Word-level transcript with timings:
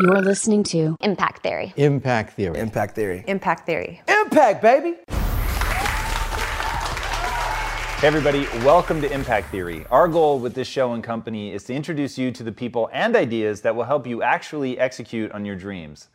You're 0.00 0.20
listening 0.20 0.62
to 0.64 0.94
Impact 1.00 1.42
Theory. 1.42 1.72
Impact 1.76 2.34
Theory. 2.34 2.58
Impact 2.58 2.94
Theory. 2.94 3.24
Impact 3.26 3.64
Theory. 3.64 4.02
Impact, 4.06 4.60
baby! 4.60 4.98
Hey 7.98 8.06
everybody, 8.06 8.46
welcome 8.62 9.00
to 9.00 9.10
Impact 9.10 9.50
Theory. 9.50 9.86
Our 9.90 10.06
goal 10.06 10.38
with 10.38 10.54
this 10.54 10.68
show 10.68 10.92
and 10.92 11.02
company 11.02 11.54
is 11.54 11.64
to 11.64 11.74
introduce 11.74 12.18
you 12.18 12.30
to 12.30 12.42
the 12.42 12.52
people 12.52 12.90
and 12.92 13.16
ideas 13.16 13.62
that 13.62 13.74
will 13.74 13.84
help 13.84 14.06
you 14.06 14.22
actually 14.22 14.78
execute 14.78 15.32
on 15.32 15.46
your 15.46 15.56
dreams. 15.56 16.08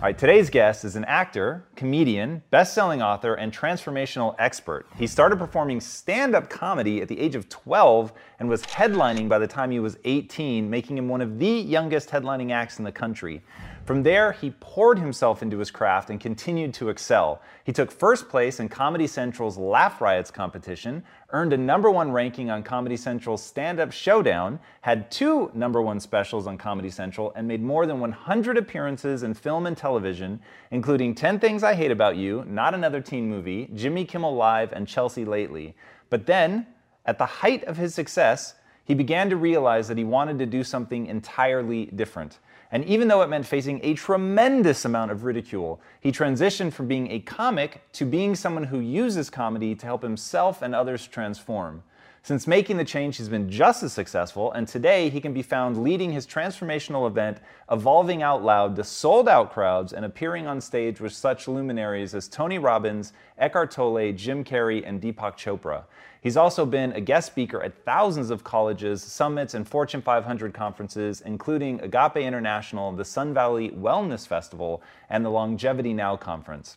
All 0.00 0.06
right, 0.06 0.16
today's 0.16 0.48
guest 0.48 0.86
is 0.86 0.96
an 0.96 1.04
actor, 1.04 1.66
comedian, 1.76 2.42
best-selling 2.48 3.02
author, 3.02 3.34
and 3.34 3.52
transformational 3.52 4.34
expert. 4.38 4.86
He 4.96 5.06
started 5.06 5.38
performing 5.38 5.78
stand-up 5.78 6.48
comedy 6.48 7.02
at 7.02 7.08
the 7.08 7.20
age 7.20 7.34
of 7.34 7.50
12 7.50 8.10
and 8.38 8.48
was 8.48 8.62
headlining 8.62 9.28
by 9.28 9.38
the 9.38 9.46
time 9.46 9.70
he 9.70 9.78
was 9.78 9.98
18, 10.06 10.70
making 10.70 10.96
him 10.96 11.06
one 11.06 11.20
of 11.20 11.38
the 11.38 11.46
youngest 11.46 12.08
headlining 12.08 12.50
acts 12.50 12.78
in 12.78 12.84
the 12.86 12.90
country. 12.90 13.42
From 13.90 14.04
there, 14.04 14.30
he 14.30 14.54
poured 14.60 15.00
himself 15.00 15.42
into 15.42 15.58
his 15.58 15.72
craft 15.72 16.10
and 16.10 16.20
continued 16.20 16.72
to 16.74 16.90
excel. 16.90 17.42
He 17.64 17.72
took 17.72 17.90
first 17.90 18.28
place 18.28 18.60
in 18.60 18.68
Comedy 18.68 19.08
Central's 19.08 19.58
Laugh 19.58 20.00
Riots 20.00 20.30
competition, 20.30 21.02
earned 21.30 21.52
a 21.52 21.56
number 21.56 21.90
one 21.90 22.12
ranking 22.12 22.50
on 22.50 22.62
Comedy 22.62 22.96
Central's 22.96 23.42
Stand 23.42 23.80
Up 23.80 23.90
Showdown, 23.90 24.60
had 24.82 25.10
two 25.10 25.50
number 25.54 25.82
one 25.82 25.98
specials 25.98 26.46
on 26.46 26.56
Comedy 26.56 26.88
Central, 26.88 27.32
and 27.34 27.48
made 27.48 27.64
more 27.64 27.84
than 27.84 27.98
100 27.98 28.56
appearances 28.56 29.24
in 29.24 29.34
film 29.34 29.66
and 29.66 29.76
television, 29.76 30.38
including 30.70 31.12
10 31.12 31.40
Things 31.40 31.64
I 31.64 31.74
Hate 31.74 31.90
About 31.90 32.14
You, 32.14 32.44
Not 32.46 32.74
Another 32.74 33.00
Teen 33.00 33.28
Movie, 33.28 33.68
Jimmy 33.74 34.04
Kimmel 34.04 34.36
Live, 34.36 34.72
and 34.72 34.86
Chelsea 34.86 35.24
Lately. 35.24 35.74
But 36.10 36.26
then, 36.26 36.68
at 37.06 37.18
the 37.18 37.26
height 37.26 37.64
of 37.64 37.76
his 37.76 37.92
success, 37.92 38.54
he 38.84 38.94
began 38.94 39.28
to 39.30 39.36
realize 39.36 39.88
that 39.88 39.98
he 39.98 40.04
wanted 40.04 40.38
to 40.38 40.46
do 40.46 40.62
something 40.62 41.06
entirely 41.06 41.86
different. 41.86 42.38
And 42.72 42.84
even 42.84 43.08
though 43.08 43.22
it 43.22 43.28
meant 43.28 43.46
facing 43.46 43.80
a 43.82 43.94
tremendous 43.94 44.84
amount 44.84 45.10
of 45.10 45.24
ridicule, 45.24 45.80
he 46.00 46.12
transitioned 46.12 46.72
from 46.72 46.86
being 46.86 47.10
a 47.10 47.20
comic 47.20 47.82
to 47.94 48.04
being 48.04 48.34
someone 48.34 48.64
who 48.64 48.78
uses 48.78 49.28
comedy 49.28 49.74
to 49.74 49.86
help 49.86 50.02
himself 50.02 50.62
and 50.62 50.74
others 50.74 51.06
transform. 51.06 51.82
Since 52.22 52.46
making 52.46 52.76
the 52.76 52.84
change, 52.84 53.16
he's 53.16 53.30
been 53.30 53.50
just 53.50 53.82
as 53.82 53.94
successful, 53.94 54.52
and 54.52 54.68
today 54.68 55.08
he 55.08 55.22
can 55.22 55.32
be 55.32 55.40
found 55.40 55.82
leading 55.82 56.12
his 56.12 56.26
transformational 56.26 57.06
event, 57.06 57.38
Evolving 57.70 58.22
Out 58.22 58.44
Loud, 58.44 58.76
to 58.76 58.84
sold 58.84 59.26
out 59.26 59.50
crowds 59.50 59.94
and 59.94 60.04
appearing 60.04 60.46
on 60.46 60.60
stage 60.60 61.00
with 61.00 61.14
such 61.14 61.48
luminaries 61.48 62.14
as 62.14 62.28
Tony 62.28 62.58
Robbins, 62.58 63.14
Eckhart 63.38 63.70
Tolle, 63.70 64.12
Jim 64.12 64.44
Carrey, 64.44 64.86
and 64.86 65.00
Deepak 65.00 65.38
Chopra. 65.38 65.84
He's 66.20 66.36
also 66.36 66.66
been 66.66 66.92
a 66.92 67.00
guest 67.00 67.28
speaker 67.28 67.62
at 67.62 67.84
thousands 67.86 68.28
of 68.28 68.44
colleges, 68.44 69.02
summits, 69.02 69.54
and 69.54 69.66
Fortune 69.66 70.02
500 70.02 70.52
conferences, 70.52 71.22
including 71.22 71.80
Agape 71.80 72.16
International, 72.16 72.92
the 72.92 73.06
Sun 73.06 73.32
Valley 73.32 73.70
Wellness 73.70 74.26
Festival, 74.26 74.82
and 75.08 75.24
the 75.24 75.30
Longevity 75.30 75.94
Now 75.94 76.16
Conference. 76.16 76.76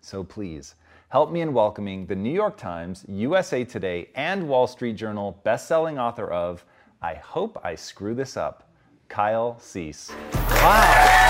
So 0.00 0.24
please, 0.24 0.74
help 1.10 1.30
me 1.30 1.42
in 1.42 1.52
welcoming 1.52 2.06
the 2.06 2.16
New 2.16 2.32
York 2.32 2.56
Times, 2.56 3.04
USA 3.08 3.64
Today, 3.64 4.08
and 4.16 4.48
Wall 4.48 4.66
Street 4.66 4.96
Journal 4.96 5.40
bestselling 5.46 6.00
author 6.00 6.28
of 6.28 6.64
I 7.00 7.14
Hope 7.14 7.60
I 7.62 7.76
Screw 7.76 8.16
This 8.16 8.36
Up, 8.36 8.68
Kyle 9.08 9.60
Cease. 9.60 10.10
Wow. 10.32 11.22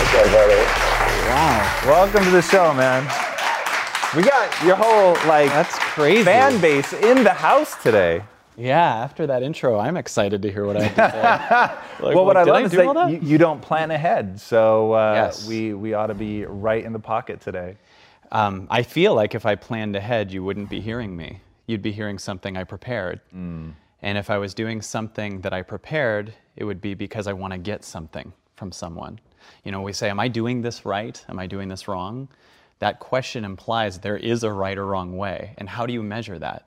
Okay, 0.00 0.34
wow. 1.28 1.82
Welcome 1.86 2.24
to 2.24 2.30
the 2.30 2.42
show, 2.42 2.72
man. 2.72 3.31
We 4.16 4.22
got 4.22 4.62
your 4.64 4.76
whole 4.76 5.12
like 5.26 5.48
That's 5.48 5.74
crazy. 5.78 6.22
fan 6.24 6.60
base 6.60 6.92
in 6.92 7.24
the 7.24 7.32
house 7.32 7.80
today. 7.82 8.22
Yeah, 8.58 8.96
after 8.96 9.26
that 9.28 9.42
intro, 9.42 9.78
I'm 9.78 9.96
excited 9.96 10.42
to 10.42 10.52
hear 10.52 10.66
what 10.66 10.76
I 10.76 10.82
have 10.84 10.94
to 10.96 11.78
say. 11.98 12.04
Like, 12.06 12.14
well, 12.16 12.26
what 12.26 12.36
I 12.36 12.44
did 12.44 12.50
love 12.50 12.64
is 12.64 12.70
do 12.72 12.76
that 12.78 12.94
that? 12.94 13.10
you, 13.10 13.20
you 13.22 13.38
don't 13.38 13.62
plan 13.62 13.90
ahead, 13.90 14.38
so 14.40 14.92
uh, 14.92 15.12
Yes. 15.14 15.46
we 15.48 15.72
we 15.72 15.94
ought 15.94 16.08
to 16.08 16.14
be 16.14 16.44
right 16.44 16.84
in 16.84 16.92
the 16.92 16.98
pocket 16.98 17.40
today. 17.40 17.76
Um, 18.32 18.66
I 18.70 18.82
feel 18.82 19.14
like 19.14 19.34
if 19.34 19.46
I 19.46 19.54
planned 19.54 19.96
ahead, 19.96 20.30
you 20.32 20.42
wouldn't 20.44 20.68
be 20.68 20.80
hearing 20.80 21.16
me. 21.16 21.40
You'd 21.66 21.80
be 21.82 21.92
hearing 21.92 22.18
something 22.18 22.56
I 22.56 22.64
prepared. 22.64 23.20
Mm. 23.34 23.72
And 24.02 24.18
if 24.18 24.28
I 24.30 24.36
was 24.38 24.52
doing 24.52 24.82
something 24.82 25.40
that 25.42 25.52
I 25.54 25.62
prepared, 25.62 26.34
it 26.56 26.64
would 26.64 26.80
be 26.82 26.92
because 26.94 27.26
I 27.26 27.32
want 27.32 27.52
to 27.52 27.58
get 27.58 27.84
something 27.84 28.32
from 28.56 28.72
someone. 28.72 29.20
You 29.64 29.72
know, 29.72 29.80
we 29.80 29.92
say, 29.94 30.10
Am 30.10 30.20
I 30.20 30.28
doing 30.28 30.60
this 30.60 30.84
right? 30.84 31.24
Am 31.28 31.38
I 31.38 31.46
doing 31.46 31.68
this 31.68 31.88
wrong? 31.88 32.28
That 32.82 32.98
question 32.98 33.44
implies 33.44 34.00
there 34.00 34.16
is 34.16 34.42
a 34.42 34.50
right 34.50 34.76
or 34.76 34.84
wrong 34.84 35.16
way. 35.16 35.54
And 35.56 35.68
how 35.68 35.86
do 35.86 35.92
you 35.92 36.02
measure 36.02 36.36
that? 36.40 36.66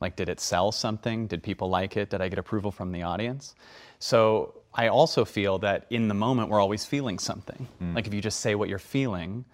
Like, 0.00 0.16
did 0.16 0.28
it 0.28 0.40
sell 0.40 0.72
something? 0.72 1.28
Did 1.28 1.44
people 1.44 1.70
like 1.70 1.96
it? 1.96 2.10
Did 2.10 2.20
I 2.20 2.28
get 2.28 2.40
approval 2.40 2.72
from 2.72 2.90
the 2.90 3.02
audience? 3.02 3.54
So 4.00 4.54
I 4.74 4.88
also 4.88 5.24
feel 5.24 5.58
that 5.58 5.86
in 5.90 6.08
the 6.08 6.14
moment, 6.14 6.48
we're 6.48 6.60
always 6.60 6.84
feeling 6.84 7.20
something. 7.20 7.68
Mm-hmm. 7.80 7.94
Like, 7.94 8.08
if 8.08 8.12
you 8.12 8.20
just 8.20 8.40
say 8.40 8.56
what 8.56 8.68
you're 8.68 8.80
feeling, 8.80 9.44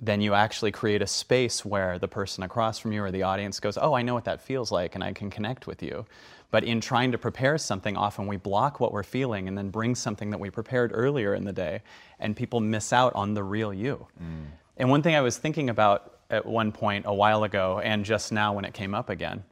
then 0.00 0.22
you 0.22 0.32
actually 0.32 0.72
create 0.72 1.02
a 1.02 1.06
space 1.06 1.66
where 1.66 1.98
the 1.98 2.08
person 2.08 2.42
across 2.42 2.78
from 2.78 2.92
you 2.92 3.04
or 3.04 3.10
the 3.10 3.24
audience 3.24 3.60
goes, 3.60 3.76
Oh, 3.76 3.92
I 3.92 4.00
know 4.00 4.14
what 4.14 4.24
that 4.24 4.40
feels 4.40 4.72
like, 4.72 4.94
and 4.94 5.04
I 5.04 5.12
can 5.12 5.28
connect 5.28 5.66
with 5.66 5.82
you. 5.82 6.06
But 6.50 6.64
in 6.64 6.80
trying 6.80 7.12
to 7.12 7.18
prepare 7.18 7.58
something, 7.58 7.94
often 7.94 8.26
we 8.26 8.38
block 8.38 8.80
what 8.80 8.90
we're 8.90 9.02
feeling 9.02 9.48
and 9.48 9.58
then 9.58 9.68
bring 9.68 9.96
something 9.96 10.30
that 10.30 10.40
we 10.40 10.48
prepared 10.48 10.92
earlier 10.94 11.34
in 11.34 11.44
the 11.44 11.52
day, 11.52 11.82
and 12.18 12.34
people 12.34 12.60
miss 12.60 12.90
out 12.90 13.14
on 13.14 13.34
the 13.34 13.42
real 13.42 13.74
you. 13.74 14.06
Mm. 14.18 14.45
And 14.76 14.90
one 14.90 15.02
thing 15.02 15.14
I 15.14 15.20
was 15.20 15.36
thinking 15.36 15.70
about 15.70 16.12
at 16.30 16.44
one 16.44 16.72
point 16.72 17.04
a 17.06 17.14
while 17.14 17.44
ago, 17.44 17.80
and 17.82 18.04
just 18.04 18.32
now 18.32 18.52
when 18.52 18.64
it 18.64 18.74
came 18.74 18.94
up 18.94 19.10
again, 19.10 19.44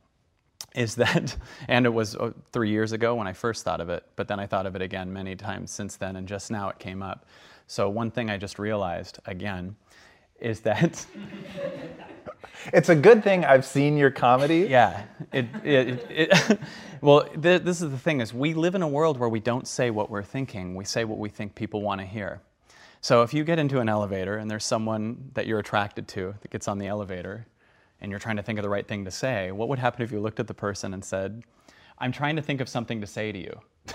is 0.74 0.96
that, 0.96 1.36
and 1.68 1.86
it 1.86 1.90
was 1.90 2.16
uh, 2.16 2.32
three 2.52 2.70
years 2.70 2.92
ago 2.92 3.14
when 3.14 3.26
I 3.26 3.32
first 3.32 3.64
thought 3.64 3.80
of 3.80 3.88
it, 3.88 4.04
but 4.16 4.28
then 4.28 4.40
I 4.40 4.46
thought 4.46 4.66
of 4.66 4.76
it 4.76 4.82
again 4.82 5.12
many 5.12 5.36
times 5.36 5.70
since 5.70 5.96
then, 5.96 6.16
and 6.16 6.26
just 6.28 6.50
now 6.50 6.68
it 6.68 6.78
came 6.78 7.02
up. 7.02 7.26
So, 7.66 7.88
one 7.88 8.10
thing 8.10 8.28
I 8.28 8.36
just 8.36 8.58
realized 8.58 9.18
again 9.26 9.76
is 10.40 10.60
that, 10.60 11.06
It's 12.72 12.88
a 12.88 12.94
good 12.94 13.22
thing 13.22 13.44
I've 13.44 13.64
seen 13.64 13.96
your 13.96 14.10
comedy. 14.10 14.60
yeah, 14.70 15.04
it, 15.32 15.46
it, 15.64 16.06
it, 16.10 16.58
well, 17.00 17.24
th- 17.24 17.62
this 17.62 17.82
is 17.82 17.90
the 17.90 17.98
thing 17.98 18.20
is 18.20 18.32
we 18.32 18.54
live 18.54 18.74
in 18.74 18.82
a 18.82 18.88
world 18.88 19.18
where 19.18 19.28
we 19.28 19.40
don't 19.40 19.66
say 19.66 19.90
what 19.90 20.10
we're 20.10 20.22
thinking, 20.22 20.74
we 20.74 20.84
say 20.84 21.04
what 21.04 21.18
we 21.18 21.28
think 21.28 21.54
people 21.54 21.82
want 21.82 22.00
to 22.00 22.06
hear. 22.06 22.40
So, 23.04 23.20
if 23.20 23.34
you 23.34 23.44
get 23.44 23.58
into 23.58 23.80
an 23.80 23.90
elevator 23.90 24.38
and 24.38 24.50
there's 24.50 24.64
someone 24.64 25.30
that 25.34 25.46
you're 25.46 25.58
attracted 25.58 26.08
to 26.08 26.36
that 26.40 26.50
gets 26.50 26.66
on 26.68 26.78
the 26.78 26.86
elevator, 26.86 27.46
and 28.00 28.10
you're 28.10 28.18
trying 28.18 28.36
to 28.36 28.42
think 28.42 28.58
of 28.58 28.62
the 28.62 28.70
right 28.70 28.88
thing 28.88 29.04
to 29.04 29.10
say, 29.10 29.52
what 29.52 29.68
would 29.68 29.78
happen 29.78 30.00
if 30.00 30.10
you 30.10 30.20
looked 30.20 30.40
at 30.40 30.46
the 30.46 30.54
person 30.54 30.94
and 30.94 31.04
said, 31.04 31.42
I'm 31.98 32.12
trying 32.12 32.36
to 32.36 32.40
think 32.40 32.62
of 32.62 32.68
something 32.70 33.02
to 33.02 33.06
say 33.06 33.30
to 33.30 33.38
you? 33.38 33.60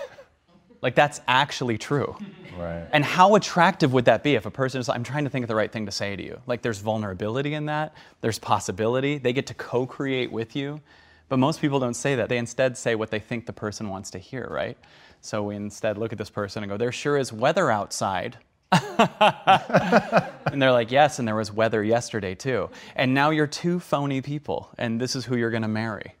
like, 0.80 0.94
that's 0.94 1.20
actually 1.26 1.76
true. 1.76 2.16
Right. 2.56 2.86
And 2.92 3.04
how 3.04 3.34
attractive 3.34 3.92
would 3.94 4.04
that 4.04 4.22
be 4.22 4.36
if 4.36 4.46
a 4.46 4.50
person 4.52 4.80
is 4.80 4.86
like, 4.86 4.94
I'm 4.94 5.02
trying 5.02 5.24
to 5.24 5.30
think 5.30 5.42
of 5.42 5.48
the 5.48 5.56
right 5.56 5.72
thing 5.72 5.86
to 5.86 5.92
say 5.92 6.14
to 6.14 6.22
you? 6.22 6.40
Like, 6.46 6.62
there's 6.62 6.78
vulnerability 6.78 7.54
in 7.54 7.66
that, 7.66 7.94
there's 8.20 8.38
possibility, 8.38 9.18
they 9.18 9.32
get 9.32 9.48
to 9.48 9.54
co 9.54 9.86
create 9.86 10.30
with 10.30 10.54
you. 10.54 10.80
But 11.28 11.38
most 11.38 11.60
people 11.60 11.80
don't 11.80 11.94
say 11.94 12.14
that. 12.14 12.28
They 12.28 12.38
instead 12.38 12.78
say 12.78 12.94
what 12.94 13.10
they 13.10 13.18
think 13.18 13.46
the 13.46 13.52
person 13.52 13.88
wants 13.88 14.12
to 14.12 14.20
hear, 14.20 14.46
right? 14.48 14.78
So 15.20 15.42
we 15.42 15.56
instead 15.56 15.98
look 15.98 16.12
at 16.12 16.18
this 16.18 16.30
person 16.30 16.62
and 16.62 16.70
go, 16.70 16.76
There 16.76 16.92
sure 16.92 17.16
is 17.16 17.32
weather 17.32 17.72
outside. 17.72 18.36
and 18.72 20.60
they're 20.62 20.72
like, 20.72 20.90
Yes, 20.90 21.18
and 21.18 21.26
there 21.26 21.36
was 21.36 21.52
weather 21.52 21.82
yesterday 21.82 22.34
too. 22.34 22.70
And 22.96 23.14
now 23.14 23.30
you're 23.30 23.46
two 23.46 23.80
phony 23.80 24.20
people, 24.20 24.70
and 24.78 25.00
this 25.00 25.16
is 25.16 25.24
who 25.24 25.36
you're 25.36 25.50
gonna 25.50 25.68
marry. 25.68 26.14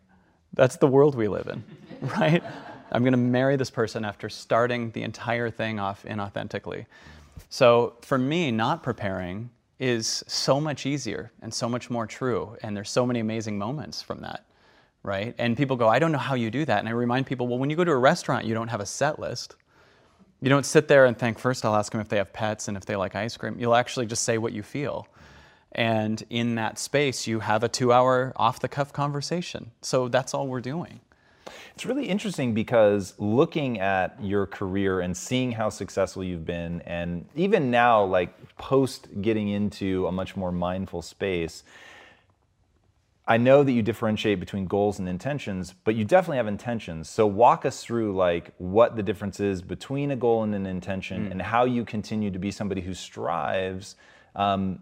That's 0.54 0.76
the 0.76 0.88
world 0.88 1.14
we 1.14 1.28
live 1.28 1.48
in, 1.48 1.64
right? 2.00 2.42
I'm 2.92 3.02
going 3.02 3.12
to 3.12 3.18
marry 3.18 3.56
this 3.56 3.70
person 3.70 4.04
after 4.04 4.28
starting 4.28 4.90
the 4.90 5.02
entire 5.02 5.50
thing 5.50 5.78
off 5.78 6.02
inauthentically. 6.04 6.86
So 7.48 7.94
for 8.02 8.18
me, 8.18 8.50
not 8.50 8.82
preparing 8.82 9.50
is 9.78 10.24
so 10.26 10.60
much 10.60 10.86
easier 10.86 11.32
and 11.40 11.54
so 11.54 11.68
much 11.68 11.88
more 11.88 12.06
true. 12.06 12.56
And 12.62 12.76
there's 12.76 12.90
so 12.90 13.06
many 13.06 13.20
amazing 13.20 13.58
moments 13.58 14.02
from 14.02 14.20
that, 14.22 14.44
right? 15.02 15.34
And 15.38 15.56
people 15.56 15.76
go, 15.76 15.88
I 15.88 15.98
don't 15.98 16.12
know 16.12 16.18
how 16.18 16.34
you 16.34 16.50
do 16.50 16.64
that. 16.64 16.80
And 16.80 16.88
I 16.88 16.92
remind 16.92 17.26
people, 17.26 17.46
well, 17.46 17.58
when 17.58 17.70
you 17.70 17.76
go 17.76 17.84
to 17.84 17.92
a 17.92 17.96
restaurant, 17.96 18.44
you 18.44 18.54
don't 18.54 18.68
have 18.68 18.80
a 18.80 18.86
set 18.86 19.18
list. 19.18 19.54
You 20.40 20.48
don't 20.48 20.64
sit 20.64 20.88
there 20.88 21.04
and 21.04 21.18
think, 21.18 21.38
first 21.38 21.64
I'll 21.64 21.76
ask 21.76 21.92
them 21.92 22.00
if 22.00 22.08
they 22.08 22.16
have 22.16 22.32
pets 22.32 22.68
and 22.68 22.76
if 22.76 22.86
they 22.86 22.96
like 22.96 23.14
ice 23.14 23.36
cream. 23.36 23.56
You'll 23.58 23.74
actually 23.74 24.06
just 24.06 24.22
say 24.22 24.38
what 24.38 24.52
you 24.52 24.62
feel. 24.62 25.06
And 25.72 26.22
in 26.30 26.54
that 26.56 26.78
space, 26.78 27.26
you 27.26 27.40
have 27.40 27.62
a 27.62 27.68
two 27.68 27.92
hour 27.92 28.32
off 28.36 28.58
the 28.60 28.68
cuff 28.68 28.92
conversation. 28.92 29.70
So 29.82 30.08
that's 30.08 30.34
all 30.34 30.48
we're 30.48 30.60
doing. 30.60 31.00
It's 31.74 31.86
really 31.86 32.08
interesting 32.08 32.54
because 32.54 33.14
looking 33.18 33.80
at 33.80 34.22
your 34.22 34.46
career 34.46 35.00
and 35.00 35.16
seeing 35.16 35.52
how 35.52 35.68
successful 35.68 36.24
you've 36.24 36.44
been, 36.44 36.80
and 36.82 37.26
even 37.34 37.70
now, 37.70 38.04
like 38.04 38.56
post 38.56 39.08
getting 39.20 39.48
into 39.48 40.06
a 40.06 40.12
much 40.12 40.36
more 40.36 40.52
mindful 40.52 41.02
space, 41.02 41.62
I 43.30 43.36
know 43.36 43.62
that 43.62 43.70
you 43.70 43.80
differentiate 43.80 44.40
between 44.40 44.66
goals 44.66 44.98
and 44.98 45.08
intentions, 45.08 45.72
but 45.84 45.94
you 45.94 46.04
definitely 46.04 46.38
have 46.38 46.48
intentions. 46.48 47.08
So 47.08 47.28
walk 47.28 47.64
us 47.64 47.84
through 47.84 48.16
like 48.16 48.52
what 48.58 48.96
the 48.96 49.04
difference 49.04 49.38
is 49.38 49.62
between 49.62 50.10
a 50.10 50.16
goal 50.16 50.42
and 50.42 50.52
an 50.52 50.66
intention, 50.66 51.28
mm. 51.28 51.30
and 51.30 51.40
how 51.40 51.64
you 51.64 51.84
continue 51.84 52.32
to 52.32 52.40
be 52.40 52.50
somebody 52.50 52.80
who 52.80 52.92
strives 52.92 53.94
um, 54.34 54.80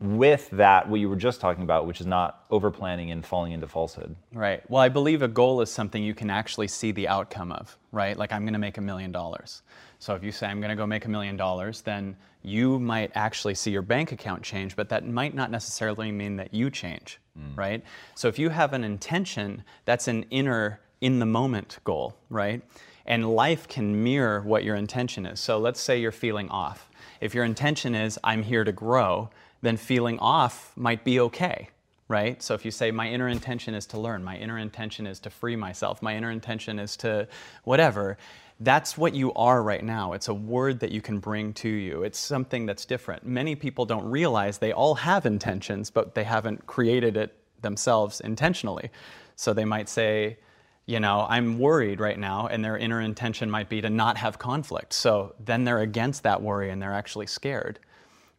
with 0.00 0.48
that 0.50 0.88
what 0.88 0.98
you 0.98 1.10
were 1.10 1.16
just 1.16 1.42
talking 1.42 1.62
about 1.62 1.86
which 1.86 2.00
is 2.00 2.06
not 2.06 2.44
over 2.50 2.70
planning 2.70 3.10
and 3.10 3.24
falling 3.24 3.52
into 3.52 3.68
falsehood. 3.68 4.16
Right. 4.32 4.68
Well 4.70 4.80
i 4.80 4.88
believe 4.88 5.20
a 5.20 5.28
goal 5.28 5.60
is 5.60 5.70
something 5.70 6.02
you 6.02 6.14
can 6.14 6.30
actually 6.30 6.68
see 6.68 6.90
the 6.90 7.06
outcome 7.06 7.52
of 7.52 7.76
right? 7.92 8.16
Like 8.16 8.32
i'm 8.32 8.42
going 8.42 8.54
to 8.54 8.58
make 8.58 8.78
a 8.78 8.80
million 8.80 9.12
dollars. 9.12 9.62
So 9.98 10.14
if 10.14 10.24
you 10.24 10.32
say 10.32 10.46
i'm 10.46 10.60
going 10.60 10.70
to 10.70 10.76
go 10.76 10.86
make 10.86 11.04
a 11.04 11.08
million 11.08 11.36
dollars 11.36 11.82
then 11.82 12.16
you 12.42 12.78
might 12.78 13.10
actually 13.14 13.54
see 13.54 13.70
your 13.70 13.82
bank 13.82 14.12
account 14.12 14.42
change 14.42 14.74
but 14.74 14.88
that 14.88 15.06
might 15.06 15.34
not 15.34 15.50
necessarily 15.50 16.10
mean 16.10 16.36
that 16.36 16.54
you 16.54 16.70
change 16.70 17.20
mm. 17.38 17.54
right? 17.56 17.84
So 18.14 18.28
if 18.28 18.38
you 18.38 18.48
have 18.48 18.72
an 18.72 18.84
intention 18.84 19.64
that's 19.84 20.08
an 20.08 20.22
inner 20.30 20.80
in 21.02 21.18
the 21.18 21.26
moment 21.26 21.78
goal 21.84 22.16
right? 22.30 22.62
And 23.04 23.28
life 23.34 23.68
can 23.68 24.02
mirror 24.02 24.40
what 24.40 24.62
your 24.62 24.76
intention 24.76 25.26
is. 25.26 25.40
So 25.40 25.58
let's 25.58 25.80
say 25.80 26.00
you're 26.00 26.12
feeling 26.12 26.48
off. 26.48 26.88
If 27.20 27.34
your 27.34 27.44
intention 27.44 27.94
is 27.94 28.18
i'm 28.24 28.42
here 28.42 28.64
to 28.64 28.72
grow 28.72 29.28
then 29.62 29.76
feeling 29.76 30.18
off 30.18 30.72
might 30.76 31.04
be 31.04 31.20
okay, 31.20 31.68
right? 32.08 32.42
So 32.42 32.54
if 32.54 32.64
you 32.64 32.70
say, 32.70 32.90
my 32.90 33.08
inner 33.08 33.28
intention 33.28 33.74
is 33.74 33.86
to 33.86 34.00
learn, 34.00 34.24
my 34.24 34.36
inner 34.36 34.58
intention 34.58 35.06
is 35.06 35.20
to 35.20 35.30
free 35.30 35.56
myself, 35.56 36.02
my 36.02 36.16
inner 36.16 36.30
intention 36.30 36.78
is 36.78 36.96
to 36.98 37.28
whatever, 37.64 38.18
that's 38.60 38.98
what 38.98 39.14
you 39.14 39.32
are 39.34 39.62
right 39.62 39.82
now. 39.82 40.12
It's 40.12 40.28
a 40.28 40.34
word 40.34 40.80
that 40.80 40.90
you 40.90 41.00
can 41.00 41.18
bring 41.18 41.54
to 41.54 41.68
you. 41.68 42.02
It's 42.02 42.18
something 42.18 42.66
that's 42.66 42.84
different. 42.84 43.24
Many 43.24 43.54
people 43.54 43.86
don't 43.86 44.04
realize 44.04 44.58
they 44.58 44.72
all 44.72 44.94
have 44.96 45.24
intentions, 45.24 45.90
but 45.90 46.14
they 46.14 46.24
haven't 46.24 46.66
created 46.66 47.16
it 47.16 47.34
themselves 47.62 48.20
intentionally. 48.20 48.90
So 49.36 49.54
they 49.54 49.64
might 49.64 49.88
say, 49.88 50.38
you 50.84 51.00
know, 51.00 51.26
I'm 51.28 51.58
worried 51.58 52.00
right 52.00 52.18
now, 52.18 52.48
and 52.48 52.64
their 52.64 52.76
inner 52.76 53.00
intention 53.00 53.50
might 53.50 53.68
be 53.68 53.80
to 53.80 53.88
not 53.88 54.18
have 54.18 54.38
conflict. 54.38 54.92
So 54.92 55.34
then 55.38 55.64
they're 55.64 55.80
against 55.80 56.22
that 56.24 56.42
worry 56.42 56.70
and 56.70 56.82
they're 56.82 56.92
actually 56.92 57.28
scared 57.28 57.78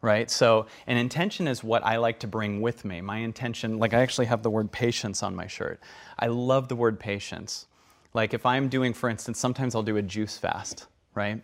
right? 0.02 0.30
So, 0.30 0.66
an 0.86 0.96
intention 0.96 1.48
is 1.48 1.64
what 1.64 1.84
I 1.86 1.96
like 1.96 2.18
to 2.20 2.26
bring 2.26 2.60
with 2.60 2.84
me. 2.84 3.00
My 3.00 3.18
intention, 3.18 3.78
like 3.78 3.94
I 3.94 4.02
actually 4.02 4.26
have 4.26 4.42
the 4.42 4.50
word 4.50 4.70
patience 4.70 5.22
on 5.22 5.34
my 5.34 5.46
shirt. 5.46 5.80
I 6.18 6.26
love 6.26 6.68
the 6.68 6.76
word 6.76 7.00
patience. 7.00 7.66
Like 8.14 8.34
if 8.34 8.44
I'm 8.44 8.68
doing, 8.68 8.92
for 8.92 9.08
instance, 9.08 9.38
sometimes 9.38 9.74
I'll 9.74 9.82
do 9.82 9.96
a 9.96 10.02
juice 10.02 10.36
fast, 10.36 10.86
right? 11.14 11.40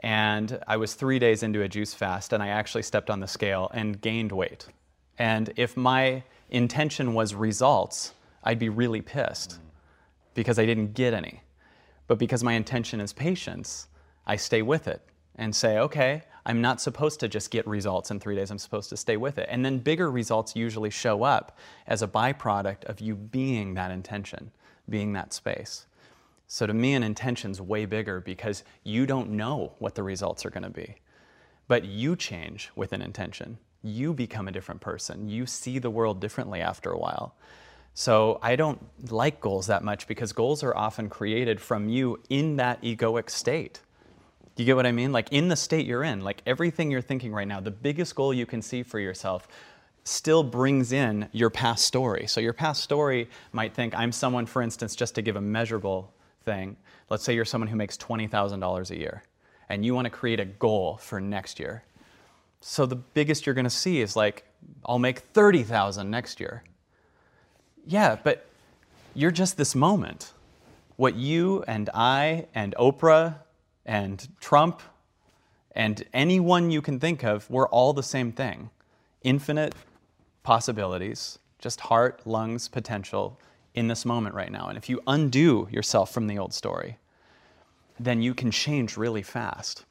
And 0.00 0.58
I 0.66 0.76
was 0.76 0.94
three 0.94 1.18
days 1.18 1.42
into 1.42 1.62
a 1.62 1.68
juice 1.68 1.92
fast 1.92 2.32
and 2.32 2.42
I 2.42 2.48
actually 2.48 2.82
stepped 2.82 3.10
on 3.10 3.20
the 3.20 3.26
scale 3.26 3.70
and 3.74 4.00
gained 4.00 4.32
weight. 4.32 4.66
And 5.18 5.52
if 5.56 5.76
my 5.76 6.22
intention 6.50 7.14
was 7.14 7.34
results, 7.34 8.14
I'd 8.44 8.58
be 8.58 8.68
really 8.68 9.02
pissed 9.02 9.58
because 10.34 10.58
I 10.58 10.66
didn't 10.66 10.94
get 10.94 11.12
any. 11.12 11.42
But 12.06 12.18
because 12.18 12.44
my 12.44 12.52
intention 12.52 13.00
is 13.00 13.12
patience, 13.12 13.88
I 14.26 14.36
stay 14.36 14.62
with 14.62 14.88
it 14.88 15.02
and 15.36 15.54
say, 15.54 15.78
okay, 15.78 16.22
I'm 16.48 16.62
not 16.62 16.80
supposed 16.80 17.20
to 17.20 17.28
just 17.28 17.50
get 17.50 17.66
results 17.66 18.10
in 18.10 18.18
three 18.18 18.34
days. 18.34 18.50
I'm 18.50 18.58
supposed 18.58 18.88
to 18.88 18.96
stay 18.96 19.18
with 19.18 19.36
it. 19.36 19.46
And 19.50 19.62
then 19.62 19.78
bigger 19.78 20.10
results 20.10 20.56
usually 20.56 20.88
show 20.88 21.22
up 21.22 21.58
as 21.86 22.00
a 22.00 22.08
byproduct 22.08 22.84
of 22.84 23.00
you 23.00 23.14
being 23.14 23.74
that 23.74 23.90
intention, 23.90 24.50
being 24.88 25.12
that 25.12 25.34
space. 25.34 25.84
So 26.46 26.66
to 26.66 26.72
me, 26.72 26.94
an 26.94 27.02
intention's 27.02 27.60
way 27.60 27.84
bigger 27.84 28.20
because 28.20 28.64
you 28.82 29.04
don't 29.04 29.28
know 29.28 29.74
what 29.78 29.94
the 29.94 30.02
results 30.02 30.46
are 30.46 30.50
going 30.50 30.62
to 30.62 30.70
be. 30.70 30.96
But 31.68 31.84
you 31.84 32.16
change 32.16 32.70
with 32.74 32.94
an 32.94 33.02
intention. 33.02 33.58
You 33.82 34.14
become 34.14 34.48
a 34.48 34.52
different 34.52 34.80
person. 34.80 35.28
You 35.28 35.44
see 35.44 35.78
the 35.78 35.90
world 35.90 36.18
differently 36.18 36.62
after 36.62 36.90
a 36.90 36.98
while. 36.98 37.34
So 37.92 38.38
I 38.42 38.56
don't 38.56 38.80
like 39.10 39.42
goals 39.42 39.66
that 39.66 39.84
much 39.84 40.06
because 40.06 40.32
goals 40.32 40.62
are 40.62 40.74
often 40.74 41.10
created 41.10 41.60
from 41.60 41.90
you 41.90 42.22
in 42.30 42.56
that 42.56 42.80
egoic 42.80 43.28
state. 43.28 43.80
You 44.58 44.64
get 44.64 44.74
what 44.74 44.86
I 44.86 44.92
mean? 44.92 45.12
Like 45.12 45.32
in 45.32 45.46
the 45.46 45.54
state 45.54 45.86
you're 45.86 46.02
in, 46.02 46.22
like 46.22 46.42
everything 46.44 46.90
you're 46.90 47.00
thinking 47.00 47.32
right 47.32 47.46
now, 47.46 47.60
the 47.60 47.70
biggest 47.70 48.16
goal 48.16 48.34
you 48.34 48.44
can 48.44 48.60
see 48.60 48.82
for 48.82 48.98
yourself 48.98 49.46
still 50.02 50.42
brings 50.42 50.90
in 50.90 51.28
your 51.30 51.48
past 51.48 51.84
story. 51.84 52.26
So 52.26 52.40
your 52.40 52.52
past 52.52 52.82
story 52.82 53.30
might 53.52 53.72
think, 53.72 53.94
I'm 53.96 54.10
someone, 54.10 54.46
for 54.46 54.60
instance, 54.60 54.96
just 54.96 55.14
to 55.14 55.22
give 55.22 55.36
a 55.36 55.40
measurable 55.40 56.12
thing, 56.44 56.76
let's 57.08 57.22
say 57.22 57.34
you're 57.36 57.44
someone 57.44 57.68
who 57.68 57.76
makes 57.76 57.96
$20,000 57.96 58.90
a 58.90 58.98
year 58.98 59.22
and 59.68 59.84
you 59.84 59.94
want 59.94 60.06
to 60.06 60.10
create 60.10 60.40
a 60.40 60.44
goal 60.44 60.96
for 60.96 61.20
next 61.20 61.60
year. 61.60 61.84
So 62.60 62.84
the 62.84 62.96
biggest 62.96 63.46
you're 63.46 63.54
going 63.54 63.62
to 63.62 63.70
see 63.70 64.00
is 64.00 64.16
like, 64.16 64.44
I'll 64.84 64.98
make 64.98 65.20
30,000 65.20 66.10
next 66.10 66.40
year. 66.40 66.64
Yeah, 67.86 68.16
but 68.20 68.44
you're 69.14 69.30
just 69.30 69.56
this 69.56 69.76
moment. 69.76 70.32
What 70.96 71.14
you 71.14 71.62
and 71.68 71.88
I 71.94 72.46
and 72.56 72.74
Oprah 72.76 73.36
and 73.88 74.28
Trump 74.38 74.82
and 75.72 76.04
anyone 76.12 76.70
you 76.70 76.82
can 76.82 77.00
think 77.00 77.24
of, 77.24 77.50
we're 77.50 77.68
all 77.68 77.92
the 77.92 78.02
same 78.02 78.30
thing. 78.30 78.70
Infinite 79.22 79.74
possibilities, 80.42 81.38
just 81.58 81.80
heart, 81.80 82.20
lungs, 82.26 82.68
potential 82.68 83.40
in 83.74 83.88
this 83.88 84.04
moment 84.04 84.34
right 84.34 84.52
now. 84.52 84.68
And 84.68 84.76
if 84.76 84.88
you 84.88 85.00
undo 85.06 85.68
yourself 85.70 86.12
from 86.12 86.26
the 86.26 86.38
old 86.38 86.52
story, 86.52 86.98
then 87.98 88.20
you 88.20 88.34
can 88.34 88.50
change 88.50 88.96
really 88.96 89.22
fast. 89.22 89.84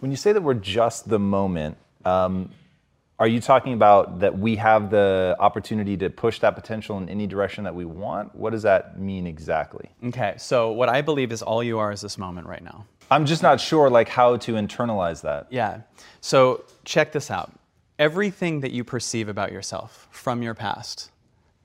When 0.00 0.10
you 0.10 0.16
say 0.16 0.32
that 0.32 0.42
we're 0.42 0.54
just 0.54 1.08
the 1.08 1.18
moment, 1.18 1.76
um, 2.04 2.50
are 3.18 3.28
you 3.28 3.40
talking 3.40 3.74
about 3.74 4.18
that 4.20 4.36
we 4.36 4.56
have 4.56 4.90
the 4.90 5.36
opportunity 5.38 5.96
to 5.98 6.10
push 6.10 6.40
that 6.40 6.56
potential 6.56 6.98
in 6.98 7.08
any 7.08 7.26
direction 7.26 7.64
that 7.64 7.74
we 7.74 7.84
want? 7.84 8.34
What 8.34 8.50
does 8.50 8.62
that 8.62 8.98
mean 8.98 9.26
exactly? 9.26 9.90
Okay, 10.04 10.34
so 10.36 10.72
what 10.72 10.88
I 10.88 11.00
believe 11.00 11.30
is 11.30 11.40
all 11.40 11.62
you 11.62 11.78
are 11.78 11.92
is 11.92 12.00
this 12.00 12.18
moment 12.18 12.46
right 12.48 12.62
now. 12.62 12.86
I'm 13.10 13.26
just 13.26 13.42
not 13.42 13.60
sure 13.60 13.88
like 13.88 14.08
how 14.08 14.36
to 14.38 14.52
internalize 14.54 15.22
that. 15.22 15.46
Yeah. 15.50 15.82
So 16.20 16.64
check 16.84 17.12
this 17.12 17.30
out. 17.30 17.52
Everything 17.98 18.60
that 18.60 18.72
you 18.72 18.82
perceive 18.82 19.28
about 19.28 19.52
yourself 19.52 20.08
from 20.10 20.42
your 20.42 20.54
past, 20.54 21.12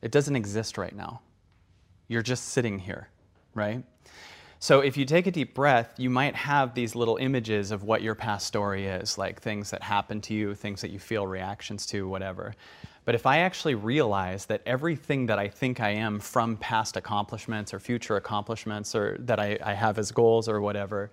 it 0.02 0.12
doesn't 0.12 0.36
exist 0.36 0.78
right 0.78 0.96
now. 0.96 1.22
You're 2.08 2.22
just 2.22 2.50
sitting 2.50 2.78
here, 2.78 3.10
right? 3.56 3.84
So 4.62 4.82
if 4.82 4.98
you 4.98 5.06
take 5.06 5.26
a 5.26 5.32
deep 5.32 5.54
breath, 5.54 5.94
you 5.98 6.10
might 6.10 6.36
have 6.36 6.74
these 6.74 6.94
little 6.94 7.16
images 7.16 7.72
of 7.72 7.84
what 7.84 8.02
your 8.02 8.14
past 8.14 8.46
story 8.46 8.88
is, 8.88 9.18
like 9.18 9.42
things 9.42 9.72
that 9.72 9.82
happen 9.82 10.20
to 10.22 10.34
you, 10.34 10.54
things 10.54 10.82
that 10.82 10.92
you 10.92 11.00
feel 11.00 11.26
reactions 11.26 11.86
to, 11.88 12.10
whatever. 12.10 12.54
But 13.06 13.16
if 13.16 13.26
I 13.26 13.40
actually 13.40 13.76
realize 13.76 14.48
that 14.48 14.62
everything 14.66 15.28
that 15.28 15.40
I 15.40 15.48
think 15.48 15.80
I 15.80 15.92
am 15.92 16.20
from 16.20 16.58
past 16.58 16.98
accomplishments 16.98 17.74
or 17.74 17.80
future 17.80 18.18
accomplishments 18.18 18.96
or 18.96 19.16
that 19.22 19.40
I, 19.40 19.58
I 19.64 19.74
have 19.74 19.98
as 19.98 20.12
goals 20.12 20.50
or 20.50 20.60
whatever 20.60 21.10